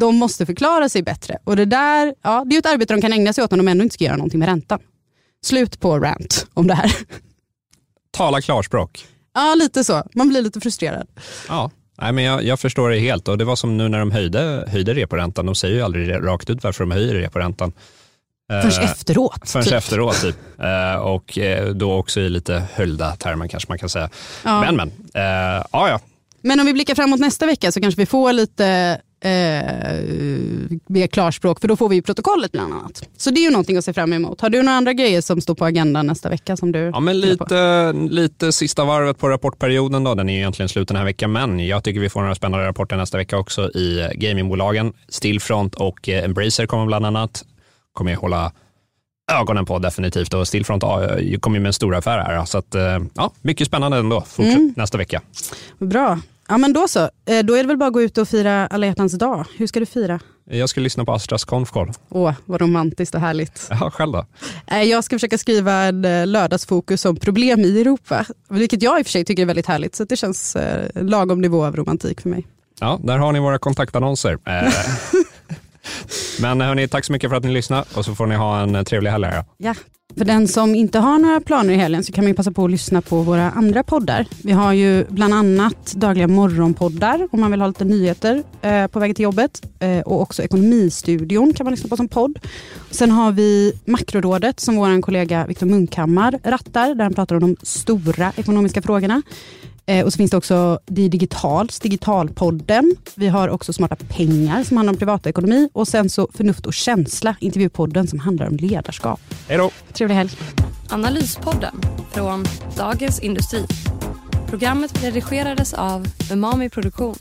De 0.00 0.16
måste 0.16 0.46
förklara 0.46 0.88
sig 0.88 1.02
bättre. 1.02 1.38
Och 1.44 1.56
Det 1.56 1.64
där, 1.64 2.14
ja, 2.22 2.44
det 2.46 2.56
är 2.56 2.58
ett 2.58 2.66
arbete 2.66 2.94
de 2.94 3.00
kan 3.00 3.12
ägna 3.12 3.32
sig 3.32 3.44
åt 3.44 3.52
om 3.52 3.58
de 3.58 3.68
ändå 3.68 3.82
inte 3.84 3.94
ska 3.94 4.04
göra 4.04 4.16
någonting 4.16 4.40
med 4.40 4.48
räntan. 4.48 4.78
Slut 5.44 5.80
på 5.80 5.98
rant 5.98 6.46
om 6.54 6.66
det 6.66 6.74
här. 6.74 6.92
Tala 8.10 8.40
klarspråk. 8.40 9.06
Ja, 9.34 9.54
lite 9.54 9.84
så. 9.84 10.02
Man 10.14 10.28
blir 10.28 10.42
lite 10.42 10.60
frustrerad. 10.60 11.06
Ja. 11.48 11.70
Nej, 11.98 12.12
men 12.12 12.24
jag, 12.24 12.44
jag, 12.44 12.60
förstår 12.60 12.90
det 12.90 12.98
helt 12.98 13.28
och 13.28 13.38
det 13.38 13.44
var 13.44 13.56
som 13.56 13.76
nu 13.76 13.88
när 13.88 13.98
de 13.98 14.10
höjde, 14.10 14.64
höjde 14.68 14.94
reporäntan. 14.94 15.46
De 15.46 15.54
säger 15.54 15.74
ju 15.74 15.82
aldrig 15.82 16.14
rakt 16.14 16.50
ut 16.50 16.64
varför 16.64 16.84
de 16.84 16.90
höjer 16.90 17.14
reporäntan. 17.14 17.72
Först 18.62 18.78
eh, 18.78 18.90
efteråt. 18.90 19.40
Först 19.44 19.68
typ. 19.68 19.76
efteråt, 19.76 20.20
typ. 20.20 20.36
Eh, 20.58 20.96
och 20.96 21.38
eh, 21.38 21.68
då 21.68 21.92
också 21.92 22.20
i 22.20 22.28
lite 22.28 22.62
höljda 22.74 23.16
termer 23.16 23.48
kanske 23.48 23.70
man 23.70 23.78
kan 23.78 23.88
säga. 23.88 24.10
Ja. 24.44 24.60
Men 24.60 24.76
men, 24.76 24.88
eh, 25.14 25.64
ja 25.72 25.88
ja. 25.88 26.00
Men 26.40 26.60
om 26.60 26.66
vi 26.66 26.72
blickar 26.72 26.94
framåt 26.94 27.20
nästa 27.20 27.46
vecka 27.46 27.72
så 27.72 27.80
kanske 27.80 28.00
vi 28.00 28.06
får 28.06 28.32
lite 28.32 29.00
eh, 29.24 29.30
mer 30.86 31.06
klarspråk, 31.06 31.60
för 31.60 31.68
då 31.68 31.76
får 31.76 31.88
vi 31.88 31.96
ju 31.96 32.02
protokollet 32.02 32.52
bland 32.52 32.72
annat. 32.72 33.08
Så 33.16 33.30
det 33.30 33.40
är 33.40 33.44
ju 33.44 33.50
någonting 33.50 33.76
att 33.76 33.84
se 33.84 33.92
fram 33.92 34.12
emot. 34.12 34.40
Har 34.40 34.50
du 34.50 34.62
några 34.62 34.76
andra 34.76 34.92
grejer 34.92 35.20
som 35.20 35.40
står 35.40 35.54
på 35.54 35.64
agendan 35.64 36.06
nästa 36.06 36.28
vecka? 36.28 36.54
som 36.56 36.72
du 36.72 36.78
Ja, 36.78 37.00
men 37.00 37.20
lite, 37.20 37.92
lite 37.92 38.52
sista 38.52 38.84
varvet 38.84 39.18
på 39.18 39.28
rapportperioden. 39.28 40.04
Då. 40.04 40.14
Den 40.14 40.28
är 40.28 40.32
ju 40.32 40.38
egentligen 40.38 40.68
slut 40.68 40.88
den 40.88 40.96
här 40.96 41.04
veckan, 41.04 41.32
men 41.32 41.66
jag 41.66 41.84
tycker 41.84 42.00
vi 42.00 42.08
får 42.08 42.20
några 42.20 42.34
spännande 42.34 42.66
rapporter 42.66 42.96
nästa 42.96 43.18
vecka 43.18 43.38
också 43.38 43.70
i 43.70 44.08
gamingbolagen. 44.14 44.92
Stillfront 45.08 45.74
och 45.74 46.08
eh, 46.08 46.24
Embracer 46.24 46.66
kommer 46.66 46.86
bland 46.86 47.06
annat. 47.06 47.44
Kommer 47.92 48.10
jag 48.10 48.18
hålla 48.18 48.52
ögonen 49.32 49.66
på 49.66 49.78
definitivt 49.78 50.34
och 50.34 50.48
Stillfront 50.48 50.82
kommer 51.40 51.60
med 51.60 51.66
en 51.66 51.72
stor 51.72 51.94
affär 51.94 52.18
här. 52.18 52.44
Så 52.44 52.58
att, 52.58 52.74
eh, 52.74 52.98
ja, 53.14 53.32
mycket 53.42 53.66
spännande 53.66 53.96
ändå. 53.96 54.20
Fortsätt 54.20 54.56
mm. 54.56 54.74
nästa 54.76 54.98
vecka. 54.98 55.22
Bra. 55.78 56.18
Ja 56.48 56.58
men 56.58 56.72
då 56.72 56.88
så. 56.88 57.00
Eh, 57.00 57.38
då 57.44 57.54
är 57.54 57.62
det 57.62 57.68
väl 57.68 57.76
bara 57.76 57.86
att 57.86 57.92
gå 57.92 58.02
ut 58.02 58.18
och 58.18 58.28
fira 58.28 58.66
alla 58.66 58.86
hjärtans 58.86 59.12
dag. 59.12 59.46
Hur 59.56 59.66
ska 59.66 59.80
du 59.80 59.86
fira? 59.86 60.20
Jag 60.50 60.68
ska 60.68 60.80
lyssna 60.80 61.04
på 61.04 61.12
Astras 61.12 61.44
konfkoll. 61.44 61.92
Åh, 62.08 62.32
vad 62.44 62.60
romantiskt 62.60 63.14
och 63.14 63.20
härligt. 63.20 63.66
Ja, 63.80 63.90
själv 63.90 64.12
då? 64.12 64.26
Eh, 64.66 64.82
jag 64.82 65.04
ska 65.04 65.16
försöka 65.16 65.38
skriva 65.38 65.72
en 65.72 66.04
eh, 66.04 66.26
lördagsfokus 66.26 67.04
om 67.04 67.16
problem 67.16 67.60
i 67.60 67.80
Europa. 67.80 68.24
Vilket 68.48 68.82
jag 68.82 68.98
i 68.98 69.02
och 69.02 69.06
för 69.06 69.10
sig 69.10 69.24
tycker 69.24 69.42
är 69.42 69.46
väldigt 69.46 69.66
härligt. 69.66 69.94
Så 69.94 70.04
det 70.04 70.16
känns 70.16 70.56
lagom 70.94 71.40
nivå 71.40 71.64
av 71.64 71.76
romantik 71.76 72.20
för 72.20 72.28
mig. 72.28 72.46
Ja, 72.80 73.00
där 73.02 73.18
har 73.18 73.32
ni 73.32 73.40
våra 73.40 73.58
kontaktannonser. 73.58 74.38
Men 76.40 76.60
hörni, 76.60 76.88
tack 76.88 77.04
så 77.04 77.12
mycket 77.12 77.30
för 77.30 77.36
att 77.36 77.44
ni 77.44 77.52
lyssnade 77.52 77.84
och 77.94 78.04
så 78.04 78.14
får 78.14 78.26
ni 78.26 78.34
ha 78.34 78.60
en 78.60 78.84
trevlig 78.84 79.10
helg. 79.10 79.26
Ja, 79.56 79.74
för 80.16 80.24
den 80.24 80.48
som 80.48 80.74
inte 80.74 80.98
har 80.98 81.18
några 81.18 81.40
planer 81.40 81.74
i 81.74 81.76
helgen 81.76 82.04
så 82.04 82.12
kan 82.12 82.24
man 82.24 82.34
passa 82.34 82.50
på 82.50 82.64
att 82.64 82.70
lyssna 82.70 83.02
på 83.02 83.22
våra 83.22 83.50
andra 83.50 83.82
poddar. 83.82 84.26
Vi 84.42 84.52
har 84.52 84.72
ju 84.72 85.04
bland 85.08 85.34
annat 85.34 85.94
dagliga 85.94 86.28
morgonpoddar 86.28 87.28
om 87.30 87.40
man 87.40 87.50
vill 87.50 87.60
ha 87.60 87.68
lite 87.68 87.84
nyheter 87.84 88.42
eh, 88.62 88.86
på 88.86 88.98
väg 88.98 89.16
till 89.16 89.22
jobbet. 89.22 89.66
Eh, 89.78 90.00
och 90.00 90.22
också 90.22 90.42
Ekonomistudion 90.42 91.52
kan 91.52 91.64
man 91.64 91.70
lyssna 91.70 91.88
på 91.88 91.96
som 91.96 92.08
podd. 92.08 92.38
Sen 92.90 93.10
har 93.10 93.32
vi 93.32 93.72
Makrorådet 93.84 94.60
som 94.60 94.76
vår 94.76 95.02
kollega 95.02 95.46
Viktor 95.46 95.66
Munkhammar 95.66 96.38
rattar 96.42 96.94
där 96.94 97.04
han 97.04 97.14
pratar 97.14 97.36
om 97.36 97.40
de 97.40 97.56
stora 97.62 98.32
ekonomiska 98.36 98.82
frågorna. 98.82 99.22
Eh, 99.86 100.04
och 100.04 100.12
så 100.12 100.16
finns 100.16 100.30
det 100.30 100.36
också 100.36 100.78
Di 100.86 101.08
Digitals, 101.08 101.80
Digitalpodden. 101.80 102.96
Vi 103.14 103.28
har 103.28 103.48
också 103.48 103.72
Smarta 103.72 103.96
pengar 104.08 104.64
som 104.64 104.76
handlar 104.76 104.92
om 104.92 104.98
privatekonomi. 104.98 105.68
Och 105.72 105.88
sen 105.88 106.10
så 106.10 106.28
Förnuft 106.34 106.66
och 106.66 106.74
känsla, 106.74 107.36
intervjupodden 107.40 108.06
som 108.06 108.18
handlar 108.18 108.46
om 108.46 108.56
ledarskap. 108.56 109.20
Hej 109.48 109.58
då! 109.58 109.70
Trevlig 109.92 110.14
helg. 110.14 110.30
Analyspodden 110.90 111.80
från 112.12 112.44
Dagens 112.76 113.20
Industri. 113.20 113.66
Programmet 114.46 115.04
redigerades 115.04 115.74
av 115.74 116.06
Umami 116.32 116.70
Produktion. 116.70 117.14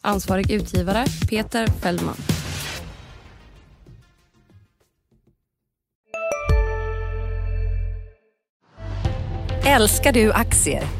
Ansvarig 0.00 0.50
utgivare 0.50 1.06
Peter 1.28 1.66
Fellman. 1.66 2.16
Älskar 9.64 10.12
du 10.12 10.32
aktier? 10.32 10.99